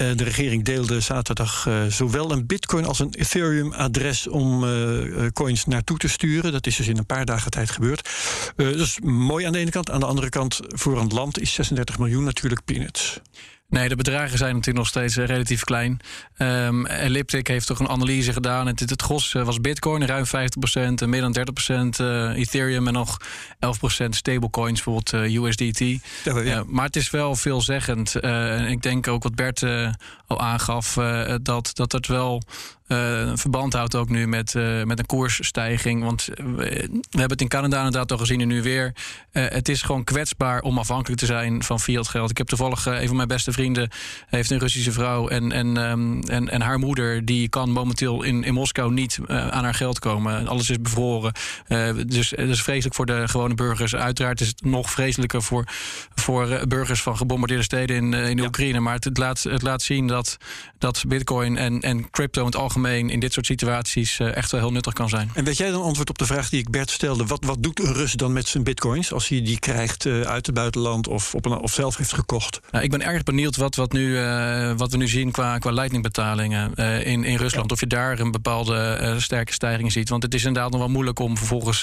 de 0.00 0.24
regering 0.24 0.64
deelde 0.64 1.00
zaterdag 1.00 1.66
uh, 1.68 1.84
zowel 1.86 2.32
een 2.32 2.46
bitcoin 2.46 2.84
als 2.84 2.98
een 2.98 3.14
Ethereum-adres 3.14 4.26
om 4.26 4.64
uh, 4.64 5.26
coins 5.32 5.64
naartoe 5.64 5.98
te 5.98 6.08
sturen. 6.08 6.52
Dat 6.52 6.66
is 6.66 6.76
dus 6.76 6.88
in 6.88 6.98
een 6.98 7.06
paar 7.06 7.24
dagen 7.24 7.50
tijd 7.50 7.70
gebeurd. 7.70 8.08
Is 8.56 8.98
mooi 9.02 9.46
aan 9.46 9.52
de 9.52 9.58
ene 9.58 9.70
kant. 9.70 9.90
Aan 9.90 10.00
de 10.00 10.06
andere 10.06 10.28
kant, 10.28 10.60
voor 10.68 10.98
een 10.98 11.08
land 11.08 11.40
is 11.40 11.52
36 11.52 11.98
miljoen 11.98 12.24
natuurlijk 12.24 12.64
peanuts. 12.64 13.20
Nee, 13.70 13.88
de 13.88 13.96
bedragen 13.96 14.38
zijn 14.38 14.54
natuurlijk 14.54 14.78
nog 14.78 14.86
steeds 14.86 15.16
eh, 15.16 15.26
relatief 15.26 15.64
klein. 15.64 16.00
Um, 16.38 16.86
Elliptic 16.86 17.46
heeft 17.46 17.66
toch 17.66 17.78
een 17.78 17.88
analyse 17.88 18.32
gedaan. 18.32 18.66
Het, 18.66 18.80
het, 18.80 19.02
gros 19.02 19.34
eh, 19.34 19.42
was 19.42 19.60
Bitcoin, 19.60 20.06
ruim 20.06 20.24
50%, 20.26 20.30
meer 21.06 21.20
dan 21.20 21.36
30% 21.98 22.00
uh, 22.00 22.36
Ethereum 22.36 22.86
en 22.86 22.92
nog 22.92 23.16
11% 24.04 24.08
stablecoins, 24.08 24.82
bijvoorbeeld 24.82 25.12
USDT. 25.12 25.78
Ja, 26.44 26.64
maar 26.66 26.84
het 26.84 26.96
is 26.96 27.10
wel 27.10 27.34
veelzeggend. 27.34 28.14
ik 28.68 28.82
denk 28.82 29.08
ook 29.08 29.22
wat 29.22 29.34
Bert 29.34 29.62
al 30.26 30.40
aangaf, 30.40 30.98
dat, 31.42 31.70
dat 31.72 31.92
het 31.92 32.06
wel 32.06 32.42
uh, 32.92 33.30
verband 33.34 33.72
houdt 33.72 33.94
ook 33.94 34.08
nu 34.08 34.26
met, 34.26 34.54
uh, 34.54 34.82
met 34.82 34.98
een 34.98 35.06
koersstijging. 35.06 36.02
Want 36.02 36.28
we, 36.34 36.88
hebben 37.10 37.30
het 37.30 37.40
in 37.40 37.48
Canada 37.48 37.76
inderdaad 37.76 38.12
al 38.12 38.18
gezien 38.18 38.40
en 38.40 38.48
nu 38.48 38.62
weer. 38.62 38.94
Uh, 39.32 39.44
het 39.48 39.68
is 39.68 39.82
gewoon 39.82 40.04
kwetsbaar 40.04 40.60
om 40.60 40.78
afhankelijk 40.78 41.20
te 41.20 41.26
zijn 41.26 41.62
van 41.62 41.80
fiat 41.80 42.08
geld. 42.08 42.30
Ik 42.30 42.38
heb 42.38 42.46
toevallig 42.46 42.86
een 42.86 43.06
van 43.06 43.16
mijn 43.16 43.28
beste 43.28 43.52
vrienden 43.52 43.90
heeft 44.26 44.50
een 44.50 44.58
Russische 44.58 44.92
vrouw 44.92 45.28
en, 45.28 45.52
en, 45.52 45.76
um, 45.76 46.20
en, 46.20 46.48
en 46.48 46.60
haar 46.60 46.78
moeder 46.78 47.24
die 47.24 47.48
kan 47.48 47.70
momenteel 47.70 48.22
in, 48.22 48.44
in 48.44 48.54
Moskou 48.54 48.92
niet 48.92 49.18
aan 49.26 49.64
haar 49.64 49.74
geld 49.74 49.98
komen. 49.98 50.48
Alles 50.48 50.70
is 50.70 50.80
bevroren. 50.80 51.32
dus 52.06 52.30
het 52.30 52.48
is 52.48 52.62
vreselijk 52.62 52.94
voor 52.94 53.06
de 53.06 53.28
gewone 53.28 53.54
burgers. 53.54 53.94
Uiteraard 53.94 54.40
is 54.40 54.48
het 54.48 54.64
nog 54.64 54.90
vreselijker 54.90 55.42
voor, 55.42 55.64
voor 56.14 56.66
burgers 56.68 57.02
van 57.02 57.16
gebombardeerde 57.16 57.64
steden 57.64 57.96
in, 57.96 58.12
in 58.14 58.36
ja. 58.36 58.44
Oekraïne. 58.44 58.80
Maar 58.80 58.94
het, 58.94 59.04
het, 59.04 59.18
laat, 59.18 59.42
het 59.42 59.62
laat 59.62 59.82
zien 59.82 60.06
dat, 60.06 60.36
dat 60.78 61.04
bitcoin 61.08 61.56
en, 61.56 61.80
en 61.80 62.10
crypto 62.10 62.40
in 62.40 62.46
het 62.46 62.56
algemeen 62.56 62.79
in 62.86 63.20
dit 63.20 63.32
soort 63.32 63.46
situaties 63.46 64.18
eh, 64.18 64.36
echt 64.36 64.50
wel 64.50 64.60
heel 64.60 64.72
nuttig 64.72 64.92
kan 64.92 65.08
zijn. 65.08 65.30
En 65.34 65.44
weet 65.44 65.56
jij 65.56 65.70
dan 65.70 65.82
antwoord 65.82 66.10
op 66.10 66.18
de 66.18 66.26
vraag 66.26 66.48
die 66.48 66.60
ik 66.60 66.70
Bert 66.70 66.90
stelde? 66.90 67.26
Wat, 67.26 67.44
wat 67.44 67.62
doet 67.62 67.80
een 67.80 67.92
Rus 67.92 68.12
dan 68.12 68.32
met 68.32 68.48
zijn 68.48 68.64
bitcoins 68.64 69.12
als 69.12 69.28
hij 69.28 69.42
die 69.42 69.58
krijgt 69.58 70.06
eh, 70.06 70.20
uit 70.20 70.46
het 70.46 70.54
buitenland 70.54 71.08
of, 71.08 71.34
op 71.34 71.44
een, 71.44 71.58
of 71.58 71.72
zelf 71.72 71.96
heeft 71.96 72.12
gekocht? 72.12 72.60
Nou, 72.70 72.84
ik 72.84 72.90
ben 72.90 73.02
erg 73.02 73.22
benieuwd 73.22 73.56
wat, 73.56 73.74
wat, 73.74 73.92
nu, 73.92 74.08
uh, 74.08 74.72
wat 74.76 74.90
we 74.90 74.96
nu 74.96 75.08
zien 75.08 75.30
qua, 75.30 75.58
qua 75.58 75.70
lightningbetalingen 75.70 76.72
uh, 76.74 77.06
in, 77.06 77.24
in 77.24 77.36
Rusland. 77.36 77.72
Of 77.72 77.80
je 77.80 77.86
daar 77.86 78.18
een 78.18 78.30
bepaalde 78.30 79.14
sterke 79.18 79.52
stijging 79.52 79.92
ziet. 79.92 80.08
Want 80.08 80.22
het 80.22 80.34
is 80.34 80.44
inderdaad 80.44 80.70
nog 80.70 80.80
wel 80.80 80.90
moeilijk 80.90 81.18
om 81.18 81.36
vervolgens 81.36 81.82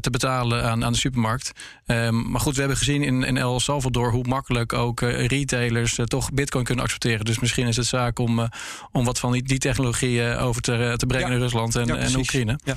te 0.00 0.08
betalen 0.10 0.64
aan, 0.64 0.84
aan 0.84 0.92
de 0.92 0.98
supermarkt. 0.98 1.52
Um, 1.86 2.30
maar 2.30 2.40
goed, 2.40 2.54
we 2.54 2.60
hebben 2.60 2.78
gezien 2.78 3.02
in, 3.02 3.22
in 3.24 3.36
El 3.36 3.60
Salvador 3.60 4.12
hoe 4.12 4.24
makkelijk 4.28 4.72
ook 4.72 5.00
retailers 5.00 5.98
toch 6.04 6.32
bitcoin 6.32 6.64
kunnen 6.64 6.84
accepteren. 6.84 7.24
Dus 7.24 7.38
misschien 7.38 7.66
is 7.66 7.76
het 7.76 7.86
zaak 7.86 8.18
om, 8.18 8.48
om 8.92 9.04
wat 9.04 9.18
van 9.18 9.32
die, 9.32 9.42
die 9.42 9.58
technologie 9.58 9.99
technologie 10.00 10.36
over 10.36 10.62
te, 10.62 10.94
te 10.96 11.06
brengen 11.06 11.28
ja. 11.28 11.34
in 11.34 11.40
Rusland 11.40 11.76
en, 11.76 11.86
ja, 11.86 11.96
en 11.96 12.16
Oekraïne. 12.16 12.58
Ja. 12.64 12.76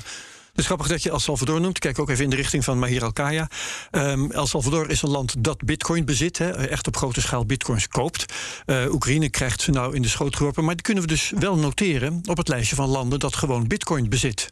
Het 0.54 0.62
is 0.62 0.68
grappig 0.68 0.88
dat 0.88 1.02
je 1.02 1.10
El 1.10 1.18
Salvador 1.18 1.60
noemt. 1.60 1.78
Kijk 1.78 1.98
ook 1.98 2.10
even 2.10 2.24
in 2.24 2.30
de 2.30 2.36
richting 2.36 2.64
van 2.64 2.78
Mahir 2.78 3.04
Al-Kaya. 3.04 3.48
Um, 3.90 4.30
El 4.30 4.46
Salvador 4.46 4.90
is 4.90 5.02
een 5.02 5.10
land 5.10 5.34
dat 5.38 5.64
bitcoin 5.64 6.04
bezit. 6.04 6.38
Hè, 6.38 6.50
echt 6.50 6.86
op 6.86 6.96
grote 6.96 7.20
schaal 7.20 7.46
bitcoins 7.46 7.88
koopt. 7.88 8.32
Uh, 8.66 8.92
Oekraïne 8.92 9.28
krijgt 9.28 9.60
ze 9.60 9.70
nou 9.70 9.94
in 9.94 10.02
de 10.02 10.08
schoot 10.08 10.36
geworpen. 10.36 10.64
Maar 10.64 10.74
die 10.74 10.82
kunnen 10.82 11.02
we 11.02 11.08
dus 11.08 11.32
wel 11.38 11.56
noteren 11.56 12.20
op 12.24 12.36
het 12.36 12.48
lijstje 12.48 12.76
van 12.76 12.88
landen 12.88 13.18
dat 13.18 13.36
gewoon 13.36 13.66
bitcoin 13.66 14.08
bezit. 14.08 14.48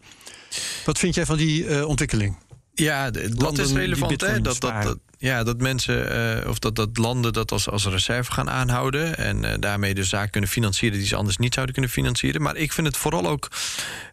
Wat 0.84 0.98
vind 0.98 1.14
jij 1.14 1.26
van 1.26 1.36
die 1.36 1.64
uh, 1.64 1.86
ontwikkeling? 1.86 2.36
Ja, 2.74 3.10
dat 3.10 3.58
is 3.58 3.72
relevant. 3.72 4.20
Hè? 4.20 4.40
Dat, 4.40 4.60
dat, 4.60 4.82
dat, 4.82 4.98
ja, 5.22 5.42
dat 5.42 5.60
mensen 5.60 6.12
uh, 6.42 6.48
of 6.48 6.58
dat, 6.58 6.76
dat 6.76 6.96
landen 6.96 7.32
dat 7.32 7.52
als, 7.52 7.68
als 7.68 7.86
reserve 7.86 8.32
gaan 8.32 8.50
aanhouden. 8.50 9.16
En 9.16 9.44
uh, 9.44 9.54
daarmee 9.58 9.94
de 9.94 10.04
zaak 10.04 10.30
kunnen 10.30 10.50
financieren 10.50 10.98
die 10.98 11.06
ze 11.06 11.16
anders 11.16 11.36
niet 11.36 11.54
zouden 11.54 11.74
kunnen 11.74 11.92
financieren. 11.92 12.42
Maar 12.42 12.56
ik 12.56 12.72
vind 12.72 12.86
het 12.86 12.96
vooral 12.96 13.26
ook 13.26 13.50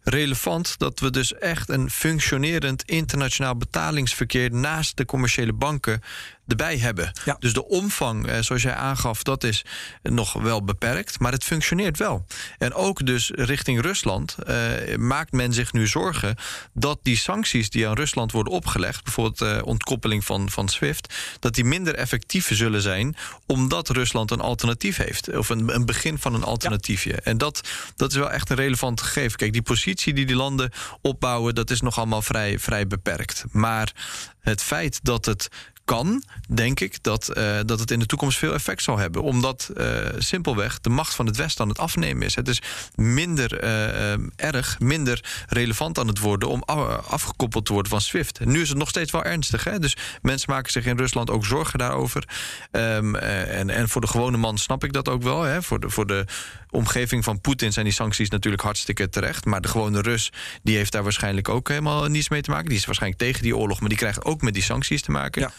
relevant 0.04 0.78
dat 0.78 1.00
we 1.00 1.10
dus 1.10 1.34
echt 1.34 1.70
een 1.70 1.90
functionerend 1.90 2.84
internationaal 2.84 3.56
betalingsverkeer 3.56 4.52
naast 4.52 4.98
de 4.98 5.06
commerciële 5.06 5.54
banken 5.54 6.02
erbij 6.50 6.78
hebben. 6.78 7.12
Ja. 7.26 7.36
Dus 7.40 7.54
de 7.54 7.68
omvang, 7.68 8.28
eh, 8.28 8.40
zoals 8.40 8.62
jij 8.62 8.74
aangaf, 8.74 9.24
dat 9.24 9.44
is 9.44 9.66
nog 10.02 10.34
wel 10.34 10.64
beperkt, 10.64 11.20
maar 11.20 11.32
het 11.32 11.44
functioneert 11.44 11.98
wel. 11.98 12.26
En 12.58 12.74
ook 12.74 13.06
dus 13.06 13.32
richting 13.36 13.82
Rusland 13.82 14.36
eh, 14.46 14.56
maakt 14.98 15.32
men 15.32 15.54
zich 15.54 15.74
nu 15.74 15.88
zorgen 15.88 16.36
dat 16.74 17.00
die 17.02 17.18
sancties 17.18 17.70
die 17.70 17.88
aan 17.88 17.96
Rusland 17.96 18.32
worden 18.32 18.54
opgelegd, 18.54 19.04
bijvoorbeeld 19.04 19.42
eh, 19.42 19.62
ontkoppeling 19.64 20.26
van, 20.26 20.50
van 20.50 20.70
SWIFT, 20.70 21.14
dat 21.40 21.56
die 21.56 21.64
minder 21.64 21.96
effectief 21.96 22.56
zullen 22.56 22.82
zijn, 22.82 23.16
omdat 23.46 23.90
Rusland 23.90 24.32
een 24.32 24.42
alternatief 24.42 24.98
heeft. 24.98 25.38
Of 25.38 25.50
een, 25.50 25.76
een 25.76 25.86
begin 25.86 26.18
van 26.18 26.34
een 26.34 26.44
alternatiefje. 26.44 27.10
Ja. 27.10 27.20
En 27.24 27.38
dat, 27.38 27.70
dat 27.96 28.12
is 28.12 28.18
wel 28.18 28.32
echt 28.32 28.50
een 28.50 28.56
relevant 28.56 29.02
gegeven. 29.02 29.38
Kijk, 29.38 29.54
die 29.54 29.62
positie 29.62 30.14
die 30.14 30.26
die 30.26 30.36
landen 30.36 30.72
opbouwen, 31.02 31.56
dat 31.56 31.70
is 31.70 31.82
nog 31.82 31.98
allemaal 31.98 32.22
vrij, 32.22 32.60
vrij 32.60 32.88
beperkt. 32.88 33.46
Maar 33.52 33.92
het 34.40 34.64
feit 34.64 35.00
dat 35.04 35.26
het 35.26 35.50
kan, 35.90 36.24
denk 36.48 36.80
ik, 36.80 37.04
dat, 37.04 37.32
uh, 37.38 37.60
dat 37.66 37.80
het 37.80 37.92
in 37.92 38.00
de 38.00 38.06
toekomst 38.06 38.38
veel 38.38 38.54
effect 38.54 38.84
zal 38.84 38.98
hebben. 38.98 39.22
Omdat 39.22 39.70
uh, 39.78 39.86
simpelweg 40.18 40.80
de 40.80 40.90
macht 40.90 41.16
van 41.16 41.26
het 41.26 41.38
Westen 41.38 41.64
aan 41.64 41.70
het 41.70 41.78
afnemen 41.78 42.24
is. 42.24 42.36
Het 42.36 42.48
is 42.48 42.62
minder 42.96 43.64
uh, 43.64 44.12
erg, 44.36 44.80
minder 44.80 45.24
relevant 45.48 46.00
aan 46.00 46.08
het 46.08 46.20
worden 46.20 46.50
om 46.50 46.64
afgekoppeld 47.08 47.66
te 47.66 47.74
worden 47.74 47.92
van 47.92 48.02
SWIFT. 48.02 48.46
Nu 48.46 48.62
is 48.62 48.70
het 48.70 48.78
nog 48.78 48.90
steeds 48.90 49.12
wel 49.12 49.24
ernstig. 49.24 49.64
Hè? 49.64 49.80
Dus 49.80 49.98
mensen 50.22 50.52
maken 50.52 50.72
zich 50.72 50.86
in 50.86 50.98
Rusland 50.98 51.30
ook 51.30 51.46
zorgen 51.46 51.80
daarover. 51.80 52.28
Um, 52.72 53.16
en, 53.16 53.70
en 53.70 53.90
voor 53.90 54.02
de 54.02 54.08
gewone 54.08 54.38
man 54.38 54.58
snap 54.58 54.84
ik 54.84 54.94
dat 54.94 55.10
ook 55.10 55.24
wel. 55.24 55.42
Hè? 55.42 55.62
Voor, 55.62 55.80
de, 55.80 55.90
voor 55.90 56.08
de 56.08 56.26
omgeving 56.70 57.24
van 57.24 57.42
Poetin 57.42 57.74
zijn 57.74 57.86
die 57.86 57.94
sancties 57.94 58.30
natuurlijk 58.30 58.64
hartstikke 58.64 59.10
terecht. 59.10 59.46
Maar 59.46 59.62
de 59.62 59.68
gewone 59.68 60.02
Rus 60.02 60.32
die 60.64 60.76
heeft 60.76 60.92
daar 60.92 61.04
waarschijnlijk 61.04 61.50
ook 61.50 61.68
helemaal 61.68 62.06
niets 62.06 62.30
mee 62.30 62.42
te 62.42 62.50
maken. 62.50 62.70
Die 62.70 62.78
is 62.78 62.86
waarschijnlijk 62.86 63.22
tegen 63.22 63.44
die 63.44 63.58
oorlog, 63.58 63.80
maar 63.80 63.90
die 63.90 63.98
krijgt 63.98 64.26
ook 64.26 64.42
met 64.42 64.54
die 64.54 64.64
sancties 64.64 65.02
te 65.02 65.12
maken. 65.12 65.42
Ja. 65.42 65.52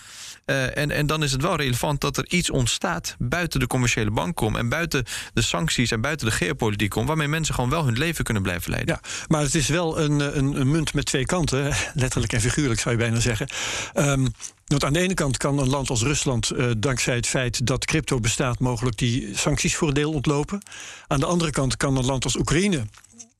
Uh, 0.51 0.77
en, 0.77 0.91
en 0.91 1.07
dan 1.07 1.23
is 1.23 1.33
het 1.33 1.43
wel 1.43 1.57
relevant 1.57 2.01
dat 2.01 2.17
er 2.17 2.25
iets 2.29 2.51
ontstaat 2.51 3.17
buiten 3.19 3.61
de 3.61 3.67
commerciële 3.67 4.11
bank 4.11 4.41
om 4.41 4.57
en 4.57 4.69
buiten 4.69 5.05
de 5.33 5.43
sancties 5.43 5.91
en 5.91 6.01
buiten 6.01 6.27
de 6.27 6.33
geopolitiek 6.33 6.95
om, 6.95 7.07
waarmee 7.07 7.29
mensen 7.29 7.55
gewoon 7.55 7.71
wel 7.71 7.85
hun 7.85 7.99
leven 7.99 8.25
kunnen 8.25 8.43
blijven 8.43 8.71
leiden. 8.71 8.95
Ja, 8.95 9.09
maar 9.29 9.43
het 9.43 9.55
is 9.55 9.69
wel 9.69 10.01
een, 10.01 10.39
een, 10.39 10.61
een 10.61 10.71
munt 10.71 10.95
met 10.95 11.05
twee 11.05 11.27
kanten, 11.27 11.75
letterlijk 11.95 12.33
en 12.33 12.41
figuurlijk 12.41 12.81
zou 12.81 12.95
je 12.95 13.01
bijna 13.01 13.21
zeggen. 13.21 13.49
Um, 13.95 14.33
want 14.67 14.85
aan 14.85 14.93
de 14.93 15.01
ene 15.01 15.15
kant 15.15 15.37
kan 15.37 15.59
een 15.59 15.69
land 15.69 15.91
als 15.91 16.03
Rusland, 16.03 16.53
uh, 16.53 16.71
dankzij 16.79 17.15
het 17.15 17.27
feit 17.27 17.67
dat 17.67 17.85
crypto 17.85 18.21
bestaat, 18.21 18.59
mogelijk 18.59 18.97
die 18.97 19.37
sancties 19.37 19.77
voor 19.77 19.95
deel 19.95 20.13
ontlopen. 20.13 20.63
Aan 21.07 21.21
de 21.21 21.27
andere 21.27 21.51
kant 21.51 21.77
kan 21.77 21.97
een 21.97 22.05
land 22.05 22.25
als 22.25 22.37
Oekraïne 22.37 22.85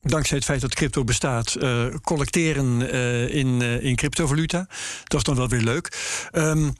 dankzij 0.03 0.37
het 0.37 0.45
feit 0.45 0.61
dat 0.61 0.75
crypto 0.75 1.03
bestaat, 1.03 1.55
uh, 1.59 1.85
collecteren 2.03 2.91
in, 3.29 3.61
in 3.61 3.95
cryptovaluta. 3.95 4.67
Dat 5.03 5.19
is 5.19 5.23
dan 5.23 5.35
wel 5.35 5.47
weer 5.47 5.61
leuk. 5.61 5.97
Um, 6.31 6.73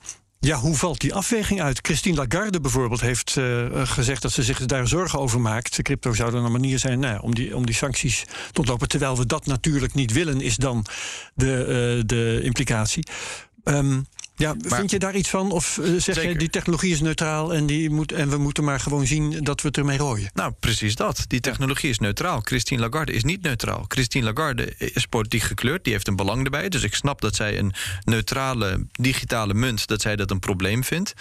ja, 0.47 0.57
hoe 0.57 0.75
valt 0.75 1.01
die 1.01 1.13
afweging 1.13 1.61
uit? 1.61 1.79
Christine 1.81 2.15
Lagarde 2.15 2.61
bijvoorbeeld 2.61 3.01
heeft 3.01 3.37
gezegd 3.73 4.21
dat 4.21 4.31
ze 4.31 4.43
zich 4.43 4.65
daar 4.65 4.87
zorgen 4.87 5.19
over 5.19 5.41
maakt. 5.41 5.81
Crypto 5.81 6.13
zou 6.13 6.31
dan 6.31 6.45
een 6.45 6.51
manier 6.51 6.79
zijn 6.79 6.99
nou, 6.99 7.21
om, 7.21 7.35
die, 7.35 7.55
om 7.55 7.65
die 7.65 7.75
sancties 7.75 8.25
te 8.51 8.59
ontlopen. 8.59 8.87
Terwijl 8.87 9.17
we 9.17 9.25
dat 9.25 9.45
natuurlijk 9.45 9.93
niet 9.93 10.11
willen, 10.11 10.41
is 10.41 10.55
dan 10.55 10.85
de, 11.33 12.03
de 12.05 12.39
implicatie. 12.43 13.07
Um, 13.63 14.05
ja, 14.41 14.55
vind 14.59 14.91
je 14.91 14.99
daar 14.99 15.15
iets 15.15 15.29
van? 15.29 15.51
Of 15.51 15.77
uh, 15.77 15.99
zeg 15.99 16.23
je 16.23 16.35
die 16.35 16.49
technologie 16.49 16.91
is 16.91 17.01
neutraal 17.01 17.53
en, 17.53 17.65
die 17.65 17.89
moet, 17.89 18.11
en 18.11 18.29
we 18.29 18.37
moeten 18.37 18.63
maar 18.63 18.79
gewoon 18.79 19.07
zien 19.07 19.43
dat 19.43 19.61
we 19.61 19.67
het 19.67 19.77
ermee 19.77 19.97
rooien? 19.97 20.29
Nou, 20.33 20.53
precies 20.59 20.95
dat. 20.95 21.25
Die 21.27 21.39
technologie 21.39 21.89
is 21.89 21.99
neutraal. 21.99 22.39
Christine 22.43 22.81
Lagarde 22.81 23.11
is 23.11 23.23
niet 23.23 23.41
neutraal. 23.41 23.85
Christine 23.87 24.25
Lagarde 24.25 24.73
is 24.77 25.05
politiek 25.05 25.41
gekleurd, 25.41 25.83
die 25.83 25.93
heeft 25.93 26.07
een 26.07 26.15
belang 26.15 26.43
erbij. 26.43 26.69
Dus 26.69 26.83
ik 26.83 26.93
snap 26.93 27.21
dat 27.21 27.35
zij 27.35 27.57
een 27.57 27.73
neutrale 28.03 28.85
digitale 28.91 29.53
munt, 29.53 29.87
dat 29.87 30.01
zij 30.01 30.15
dat 30.15 30.31
een 30.31 30.39
probleem 30.39 30.83
vindt. 30.83 31.13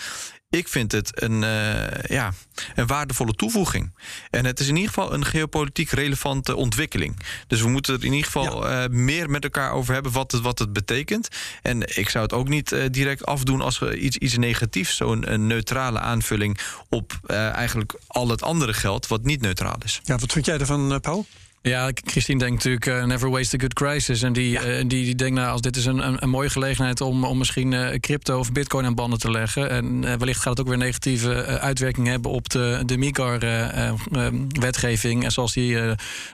Ik 0.51 0.69
vind 0.69 0.93
het 0.93 1.23
een, 1.23 1.43
uh, 1.43 2.03
ja, 2.09 2.33
een 2.75 2.87
waardevolle 2.87 3.33
toevoeging. 3.33 3.93
En 4.31 4.45
het 4.45 4.61
is 4.61 4.69
in 4.69 4.77
ieder 4.77 4.93
geval 4.93 5.15
een 5.15 5.25
geopolitiek 5.25 5.91
relevante 5.91 6.57
ontwikkeling. 6.57 7.17
Dus 7.47 7.61
we 7.61 7.69
moeten 7.69 7.95
er 7.95 8.05
in 8.05 8.13
ieder 8.13 8.31
geval 8.31 8.69
ja. 8.69 8.83
uh, 8.83 8.91
meer 8.91 9.31
met 9.31 9.45
elkaar 9.45 9.73
over 9.73 9.95
hebben 9.95 10.13
wat 10.13 10.33
het, 10.33 10.43
wat 10.43 10.59
het 10.59 10.73
betekent. 10.73 11.29
En 11.63 11.99
ik 11.99 12.09
zou 12.09 12.25
het 12.25 12.33
ook 12.33 12.49
niet 12.49 12.73
uh, 12.73 12.85
direct 12.91 13.27
afdoen 13.27 13.61
als 13.61 13.83
iets, 13.83 14.17
iets 14.17 14.37
negatiefs. 14.37 14.97
Zo'n 14.97 15.47
neutrale 15.47 15.99
aanvulling 15.99 16.59
op 16.89 17.21
eigenlijk 17.27 17.95
al 18.07 18.29
het 18.29 18.43
andere 18.43 18.73
geld 18.73 19.07
wat 19.07 19.25
niet 19.25 19.41
neutraal 19.41 19.79
is. 19.85 20.01
Ja, 20.05 20.17
wat 20.17 20.33
vind 20.33 20.47
jij 20.47 20.59
ervan, 20.59 21.01
Paul? 21.01 21.27
Ja, 21.63 21.91
Christine 22.05 22.39
denkt 22.39 22.55
natuurlijk 22.55 22.87
uh, 22.87 23.05
never 23.05 23.31
waste 23.31 23.57
a 23.57 23.59
good 23.59 23.75
crisis. 23.75 24.23
En 24.23 24.33
die, 24.33 24.51
ja. 24.51 24.67
uh, 24.67 24.77
die, 24.77 25.05
die 25.05 25.15
denkt, 25.15 25.35
nou, 25.35 25.51
als 25.51 25.61
dit 25.61 25.77
is 25.77 25.87
een, 25.87 26.07
een, 26.07 26.23
een 26.23 26.29
mooie 26.29 26.51
gelegenheid 26.51 27.01
om, 27.01 27.25
om 27.25 27.39
misschien 27.39 27.73
uh, 27.73 27.99
crypto 27.99 28.39
of 28.39 28.53
bitcoin 28.53 28.85
aan 28.85 28.95
banden 28.95 29.19
te 29.19 29.31
leggen. 29.31 29.71
En 29.71 30.01
wellicht 30.19 30.41
gaat 30.41 30.51
het 30.51 30.61
ook 30.61 30.69
weer 30.69 30.77
negatieve 30.77 31.59
uitwerking 31.59 32.07
hebben 32.07 32.31
op 32.31 32.49
de, 32.49 32.83
de 32.87 32.97
MICAR-wetgeving. 32.97 35.25
en 35.25 35.33
zoals 35.33 35.53
die 35.53 35.79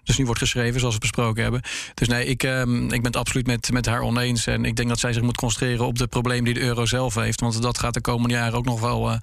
dus 0.05 0.19
nu 0.19 0.25
wordt 0.25 0.41
geschreven, 0.41 0.81
zoals 0.81 0.95
we 0.95 1.01
besproken 1.01 1.43
hebben. 1.43 1.61
Dus 1.95 2.09
nee, 2.09 2.27
ik, 2.27 2.43
ehm, 2.43 2.85
ik 2.85 2.91
ben 2.91 3.05
het 3.05 3.17
absoluut 3.17 3.47
met, 3.47 3.73
met 3.73 3.87
haar 3.87 4.01
oneens. 4.01 4.47
En 4.47 4.65
ik 4.65 4.77
denk 4.77 4.89
dat 4.89 4.99
zij 4.99 5.13
zich 5.13 5.23
moet 5.23 5.37
concentreren 5.37 5.87
op 5.87 5.99
de 5.99 6.07
problemen 6.07 6.45
die 6.45 6.55
de 6.55 6.61
euro 6.61 6.87
zelf 6.87 7.15
heeft. 7.15 7.41
Want 7.41 7.63
dat 7.63 7.79
gaat 7.79 7.95
de 7.95 8.01
komende 8.01 8.35
jaren 8.35 8.59
ook 8.59 8.65
nog 8.65 8.81
wel 8.81 9.19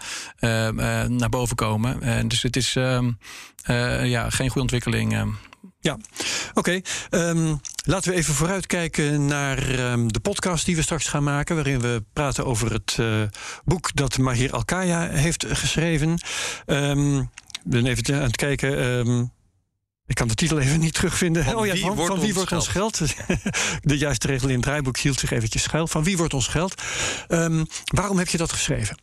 naar 1.07 1.29
boven 1.29 1.55
komen. 1.55 2.01
En 2.01 2.27
dus 2.27 2.41
het 2.41 2.55
is 2.55 2.75
ehm, 2.75 3.11
ja, 4.05 4.29
geen 4.29 4.47
goede 4.47 4.61
ontwikkeling. 4.61 5.35
Ehm 5.83 5.89
Ja, 5.89 5.97
oké. 6.53 6.81
Ehm, 7.09 7.55
laten 7.85 8.11
we 8.11 8.17
even 8.17 8.33
vooruitkijken 8.33 9.25
naar 9.25 9.79
ehm, 9.79 10.07
de 10.07 10.19
podcast 10.19 10.65
die 10.65 10.75
we 10.75 10.81
straks 10.81 11.07
gaan 11.07 11.23
maken. 11.23 11.55
Waarin 11.55 11.79
we 11.79 12.03
praten 12.13 12.45
over 12.45 12.73
het 12.73 12.97
uh, 12.99 13.21
boek 13.65 13.95
dat 13.95 14.17
Mahir 14.17 14.51
Alkaya 14.51 15.09
heeft 15.09 15.45
geschreven. 15.47 16.19
Um, 16.65 17.19
ik 17.19 17.61
ben 17.63 17.85
even 17.85 18.15
aan 18.15 18.21
het 18.21 18.35
kijken. 18.35 19.31
ik 20.05 20.15
kan 20.15 20.27
de 20.27 20.35
titel 20.35 20.59
even 20.59 20.79
niet 20.79 20.93
terugvinden. 20.93 21.43
Van 21.43 21.55
oh 21.55 21.65
ja, 21.65 21.73
wie 21.73 21.91
van, 21.95 22.19
wie 22.19 22.33
wordt 22.33 22.51
ons 22.51 22.67
geld? 22.67 23.01
de 23.81 23.97
juiste 23.97 24.27
regel 24.27 24.47
in 24.47 24.55
het 24.55 24.63
draaiboek 24.63 24.97
hield 24.97 25.19
zich 25.19 25.31
eventjes 25.31 25.63
schuil. 25.63 25.87
Van 25.87 26.03
wie 26.03 26.17
wordt 26.17 26.33
ons 26.33 26.47
geld? 26.47 26.81
waarom 27.85 28.17
heb 28.17 28.27
je 28.27 28.37
dat 28.37 28.51
geschreven? 28.51 28.97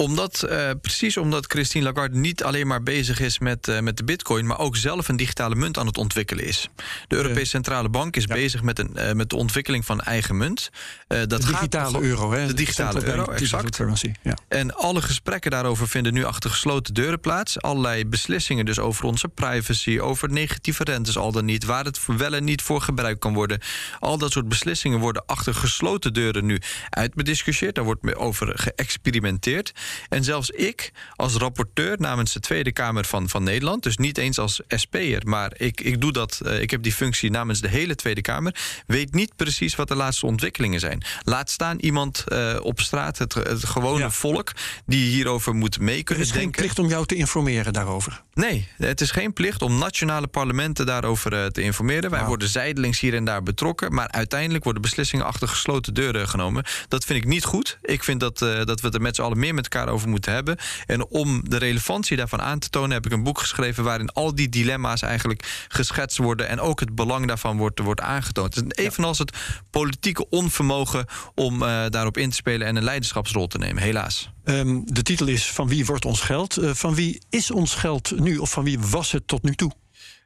Omdat, 0.00 0.46
uh, 0.48 0.70
precies 0.80 1.16
omdat 1.16 1.44
Christine 1.46 1.84
Lagarde 1.84 2.18
niet 2.18 2.44
alleen 2.44 2.66
maar 2.66 2.82
bezig 2.82 3.20
is 3.20 3.38
met, 3.38 3.68
uh, 3.68 3.80
met 3.80 3.96
de 3.96 4.04
bitcoin... 4.04 4.46
maar 4.46 4.58
ook 4.58 4.76
zelf 4.76 5.08
een 5.08 5.16
digitale 5.16 5.54
munt 5.54 5.78
aan 5.78 5.86
het 5.86 5.98
ontwikkelen 5.98 6.44
is. 6.44 6.68
De 7.08 7.16
Europese 7.16 7.46
Centrale 7.46 7.88
Bank 7.88 8.16
is 8.16 8.24
ja. 8.26 8.34
bezig 8.34 8.62
met, 8.62 8.78
een, 8.78 8.90
uh, 8.96 9.12
met 9.12 9.30
de 9.30 9.36
ontwikkeling 9.36 9.84
van 9.84 10.00
eigen 10.00 10.36
munt. 10.36 10.70
dat 11.08 11.30
de 11.30 11.36
digitale 11.36 11.92
gaat, 11.92 12.02
euro, 12.02 12.32
hè? 12.32 12.46
De 12.46 12.54
digitale 12.54 13.04
euro, 13.04 13.24
exact. 13.24 13.76
Currency, 13.76 14.12
ja. 14.22 14.36
En 14.48 14.74
alle 14.74 15.02
gesprekken 15.02 15.50
daarover 15.50 15.88
vinden 15.88 16.12
nu 16.12 16.24
achter 16.24 16.50
gesloten 16.50 16.94
deuren 16.94 17.20
plaats. 17.20 17.62
Allerlei 17.62 18.06
beslissingen 18.06 18.64
dus 18.64 18.78
over 18.78 19.04
onze 19.04 19.28
privacy... 19.28 19.98
over 19.98 20.30
negatieve 20.30 20.84
rentes 20.84 21.16
al 21.16 21.32
dan 21.32 21.44
niet... 21.44 21.64
waar 21.64 21.84
het 21.84 22.06
wel 22.06 22.34
en 22.34 22.44
niet 22.44 22.62
voor 22.62 22.80
gebruikt 22.80 23.20
kan 23.20 23.34
worden. 23.34 23.60
Al 23.98 24.18
dat 24.18 24.32
soort 24.32 24.48
beslissingen 24.48 24.98
worden 24.98 25.22
achter 25.26 25.54
gesloten 25.54 26.12
deuren 26.12 26.46
nu 26.46 26.60
uitbediscussieerd. 26.90 27.74
Daar 27.74 27.84
wordt 27.84 28.16
over 28.16 28.58
geëxperimenteerd... 28.58 29.72
En 30.08 30.24
zelfs 30.24 30.50
ik, 30.50 30.92
als 31.16 31.34
rapporteur 31.34 31.96
namens 31.98 32.32
de 32.32 32.40
Tweede 32.40 32.72
Kamer 32.72 33.04
van, 33.04 33.28
van 33.28 33.42
Nederland, 33.42 33.82
dus 33.82 33.96
niet 33.96 34.18
eens 34.18 34.38
als 34.38 34.60
SP'er, 34.68 35.22
maar 35.24 35.52
ik, 35.56 35.80
ik 35.80 36.00
doe 36.00 36.12
dat, 36.12 36.40
uh, 36.42 36.60
ik 36.60 36.70
heb 36.70 36.82
die 36.82 36.92
functie 36.92 37.30
namens 37.30 37.60
de 37.60 37.68
hele 37.68 37.94
Tweede 37.94 38.20
Kamer, 38.20 38.54
weet 38.86 39.14
niet 39.14 39.36
precies 39.36 39.76
wat 39.76 39.88
de 39.88 39.94
laatste 39.94 40.26
ontwikkelingen 40.26 40.80
zijn. 40.80 41.02
Laat 41.24 41.50
staan 41.50 41.78
iemand 41.78 42.24
uh, 42.28 42.56
op 42.62 42.80
straat, 42.80 43.18
het, 43.18 43.34
het 43.34 43.64
gewone 43.64 43.98
ja. 43.98 44.10
volk, 44.10 44.52
die 44.86 45.10
hierover 45.10 45.54
moet 45.54 45.80
mee 45.80 46.02
kunnen 46.02 46.24
denken. 46.24 46.24
Het 46.24 46.34
is 46.34 46.42
geen 46.42 46.50
plicht 46.50 46.78
om 46.78 46.88
jou 46.88 47.06
te 47.06 47.14
informeren 47.14 47.72
daarover. 47.72 48.22
Nee, 48.34 48.68
het 48.76 49.00
is 49.00 49.10
geen 49.10 49.32
plicht 49.32 49.62
om 49.62 49.78
nationale 49.78 50.26
parlementen 50.26 50.86
daarover 50.86 51.32
uh, 51.32 51.46
te 51.46 51.62
informeren. 51.62 52.10
Wij 52.10 52.18
wow. 52.18 52.28
worden 52.28 52.48
zijdelings 52.48 53.00
hier 53.00 53.14
en 53.14 53.24
daar 53.24 53.42
betrokken, 53.42 53.94
maar 53.94 54.10
uiteindelijk 54.10 54.64
worden 54.64 54.82
beslissingen 54.82 55.26
achter 55.26 55.48
gesloten 55.48 55.94
deuren 55.94 56.28
genomen. 56.28 56.64
Dat 56.88 57.04
vind 57.04 57.22
ik 57.22 57.28
niet 57.28 57.44
goed. 57.44 57.78
Ik 57.82 58.04
vind 58.04 58.20
dat, 58.20 58.38
dat 58.38 58.80
we 58.80 58.86
het 58.86 58.94
er 58.94 59.00
met 59.00 59.16
z'n 59.16 59.22
allen 59.22 59.38
meer 59.38 59.54
met 59.54 59.68
elkaar 59.68 59.79
over 59.88 60.08
moeten 60.08 60.32
hebben. 60.32 60.56
En 60.86 61.06
om 61.06 61.48
de 61.48 61.56
relevantie 61.56 62.16
daarvan 62.16 62.42
aan 62.42 62.58
te 62.58 62.70
tonen, 62.70 62.90
heb 62.90 63.06
ik 63.06 63.12
een 63.12 63.22
boek 63.22 63.38
geschreven 63.38 63.84
waarin 63.84 64.12
al 64.12 64.34
die 64.34 64.48
dilemma's 64.48 65.02
eigenlijk 65.02 65.66
geschetst 65.68 66.16
worden 66.16 66.48
en 66.48 66.60
ook 66.60 66.80
het 66.80 66.94
belang 66.94 67.26
daarvan 67.26 67.56
wordt, 67.56 67.78
wordt 67.78 68.00
aangetoond. 68.00 68.78
Evenals 68.78 69.18
het 69.18 69.36
politieke 69.70 70.28
onvermogen 70.28 71.06
om 71.34 71.62
uh, 71.62 71.84
daarop 71.88 72.16
in 72.16 72.30
te 72.30 72.36
spelen 72.36 72.66
en 72.66 72.76
een 72.76 72.84
leiderschapsrol 72.84 73.46
te 73.46 73.58
nemen, 73.58 73.82
helaas. 73.82 74.30
Um, 74.44 74.82
de 74.84 75.02
titel 75.02 75.26
is 75.26 75.50
Van 75.50 75.68
wie 75.68 75.86
wordt 75.86 76.04
ons 76.04 76.20
geld? 76.20 76.58
Uh, 76.58 76.70
van 76.74 76.94
wie 76.94 77.22
is 77.30 77.50
ons 77.50 77.74
geld 77.74 78.18
nu 78.18 78.36
of 78.36 78.50
van 78.50 78.64
wie 78.64 78.78
was 78.80 79.12
het 79.12 79.26
tot 79.26 79.42
nu 79.42 79.54
toe? 79.54 79.72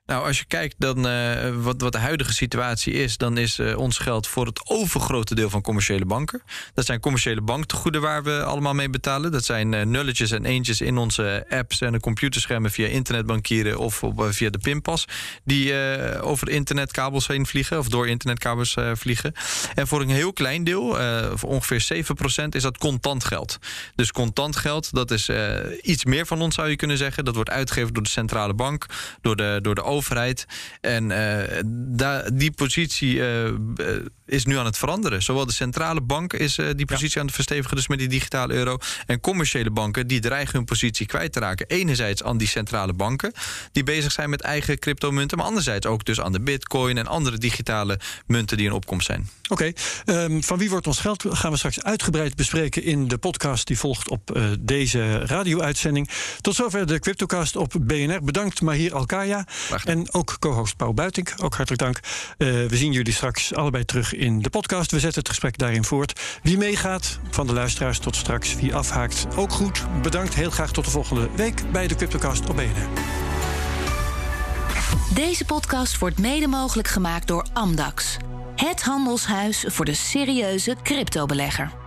Nou, 0.07 0.27
als 0.27 0.38
je 0.38 0.45
kijkt 0.45 0.75
dan 0.79 1.07
uh, 1.07 1.62
wat, 1.62 1.81
wat 1.81 1.93
de 1.93 1.99
huidige 1.99 2.33
situatie 2.33 2.93
is, 2.93 3.17
dan 3.17 3.38
is 3.38 3.59
uh, 3.59 3.79
ons 3.79 3.99
geld 3.99 4.27
voor 4.27 4.47
het 4.47 4.61
overgrote 4.69 5.35
deel 5.35 5.51
van 5.51 5.62
commerciële 5.62 6.05
banken. 6.05 6.43
Dat 6.75 6.85
zijn 6.85 7.01
commerciële 7.01 7.40
banktegoeden 7.40 8.01
waar 8.01 8.23
we 8.23 8.43
allemaal 8.43 8.75
mee 8.75 8.90
betalen. 8.90 9.33
Dat 9.33 9.45
zijn 9.45 9.73
uh, 9.73 9.83
nulletjes 9.83 10.31
en 10.31 10.45
eentjes 10.45 10.81
in 10.81 10.97
onze 10.97 11.47
apps 11.49 11.81
en 11.81 11.93
de 11.93 12.01
computerschermen 12.01 12.71
via 12.71 12.87
internetbankieren 12.87 13.79
of 13.79 14.03
via 14.17 14.51
de 14.51 14.59
pinpas, 14.59 15.05
die 15.45 15.75
over 16.21 16.49
internetkabels 16.49 17.27
heen 17.27 17.47
vliegen 17.47 17.79
of 17.79 17.88
door 17.88 18.09
internetkabels 18.09 18.77
vliegen. 18.95 19.33
En 19.75 19.87
voor 19.87 20.01
een 20.01 20.09
heel 20.09 20.33
klein 20.33 20.64
deel, 20.64 20.97
voor 21.35 21.49
ongeveer 21.49 22.05
7%, 22.45 22.49
is 22.49 22.62
dat 22.62 22.79
contant 22.79 23.25
geld. 23.25 23.59
Dus 23.95 24.12
contant 24.12 24.57
geld, 24.57 24.93
dat 24.93 25.11
is 25.11 25.31
iets 25.83 26.05
meer 26.05 26.27
van 26.27 26.43
ons 26.43 26.55
zou 26.55 26.69
je 26.69 26.77
kunnen 26.77 26.97
zeggen. 26.97 27.25
Dat 27.25 27.35
wordt 27.35 27.51
uitgegeven 27.51 27.95
door 27.95 28.03
de 28.03 28.09
centrale 28.09 28.55
bank, 28.55 28.87
door 29.21 29.37
de, 29.37 29.59
door 29.62 29.75
de 29.75 29.81
overheid. 29.81 29.93
En 30.80 31.11
uh, 31.11 31.61
da, 31.96 32.30
die 32.33 32.50
positie 32.50 33.14
uh, 33.14 33.48
is 34.26 34.44
nu 34.44 34.59
aan 34.59 34.64
het 34.64 34.78
veranderen. 34.78 35.22
Zowel 35.22 35.46
de 35.46 35.52
centrale 35.52 36.00
bank 36.00 36.33
is 36.33 36.54
die 36.54 36.87
positie 36.87 37.11
ja. 37.14 37.20
aan 37.20 37.26
het 37.26 37.35
verstevigen, 37.35 37.76
dus 37.76 37.88
met 37.88 37.98
die 37.98 38.09
digitale 38.09 38.54
euro. 38.54 38.78
En 39.07 39.20
commerciële 39.20 39.70
banken 39.70 40.07
die 40.07 40.20
dreigen 40.20 40.57
hun 40.57 40.64
positie 40.64 41.07
kwijt 41.07 41.33
te 41.33 41.40
raken. 41.40 41.66
Enerzijds 41.66 42.22
aan 42.22 42.38
die 42.38 42.48
centrale 42.48 42.92
banken 42.92 43.33
die 43.72 43.83
bezig 43.83 44.12
zijn 44.12 44.30
met 44.30 44.40
eigen 44.40 44.78
cryptomunten, 44.78 45.38
maar 45.38 45.46
anderzijds 45.46 45.87
ook 45.87 46.04
dus 46.04 46.20
aan 46.20 46.33
de 46.33 46.40
bitcoin 46.40 46.98
en 46.98 47.07
andere 47.07 47.38
digitale 47.38 47.98
munten 48.26 48.57
die 48.57 48.66
in 48.66 48.72
opkomst 48.72 49.07
zijn. 49.07 49.28
Oké, 49.48 49.72
okay. 50.07 50.24
um, 50.24 50.42
van 50.42 50.59
wie 50.59 50.70
wordt 50.70 50.87
ons 50.87 51.00
geld 51.00 51.24
gaan 51.28 51.50
we 51.50 51.57
straks 51.57 51.83
uitgebreid 51.83 52.37
bespreken 52.37 52.83
in 52.83 53.09
de 53.09 53.18
podcast 53.18 53.66
die 53.66 53.78
volgt 53.78 54.09
op 54.09 54.37
uh, 54.37 54.44
deze 54.61 55.18
radio-uitzending. 55.18 56.09
Tot 56.40 56.54
zover 56.54 56.87
de 56.87 56.98
Cryptocast 56.98 57.57
op 57.57 57.74
BNR. 57.80 58.22
Bedankt 58.22 58.61
Mahir 58.61 58.94
Alkaya 58.94 59.46
en 59.85 60.12
ook 60.12 60.37
co-host 60.38 60.77
Paul 60.77 60.94
Buitink. 60.94 61.35
Ook 61.37 61.55
hartelijk 61.55 61.83
dank. 61.83 61.97
Uh, 62.38 62.49
we 62.49 62.77
zien 62.77 62.92
jullie 62.92 63.12
straks 63.12 63.55
allebei 63.55 63.85
terug 63.85 64.14
in 64.14 64.42
de 64.42 64.51
podcast. 64.51 64.90
We 64.90 65.01
zetten 65.01 65.18
het 65.18 65.29
gesprek 65.29 65.59
daarin 65.59 65.85
voort. 65.85 66.20
Wie 66.42 66.59
meegaat, 66.59 67.18
van 67.31 67.47
de 67.47 67.53
luisteraars 67.53 67.99
tot 67.99 68.16
straks. 68.16 68.55
Wie 68.55 68.75
afhaakt, 68.75 69.27
ook 69.37 69.53
goed. 69.53 69.85
Bedankt. 70.03 70.35
Heel 70.35 70.51
graag 70.51 70.73
tot 70.73 70.85
de 70.85 70.90
volgende 70.90 71.29
week 71.37 71.73
bij 71.73 71.87
de 71.87 71.94
Cryptocast 71.94 72.49
op 72.49 72.57
BNR. 72.57 72.88
Deze 75.14 75.44
podcast 75.44 75.99
wordt 75.99 76.18
mede 76.18 76.47
mogelijk 76.47 76.88
gemaakt 76.88 77.27
door 77.27 77.47
Amdax. 77.53 78.16
Het 78.57 78.83
handelshuis 78.83 79.64
voor 79.68 79.85
de 79.85 79.94
serieuze 79.94 80.77
cryptobelegger. 80.83 81.84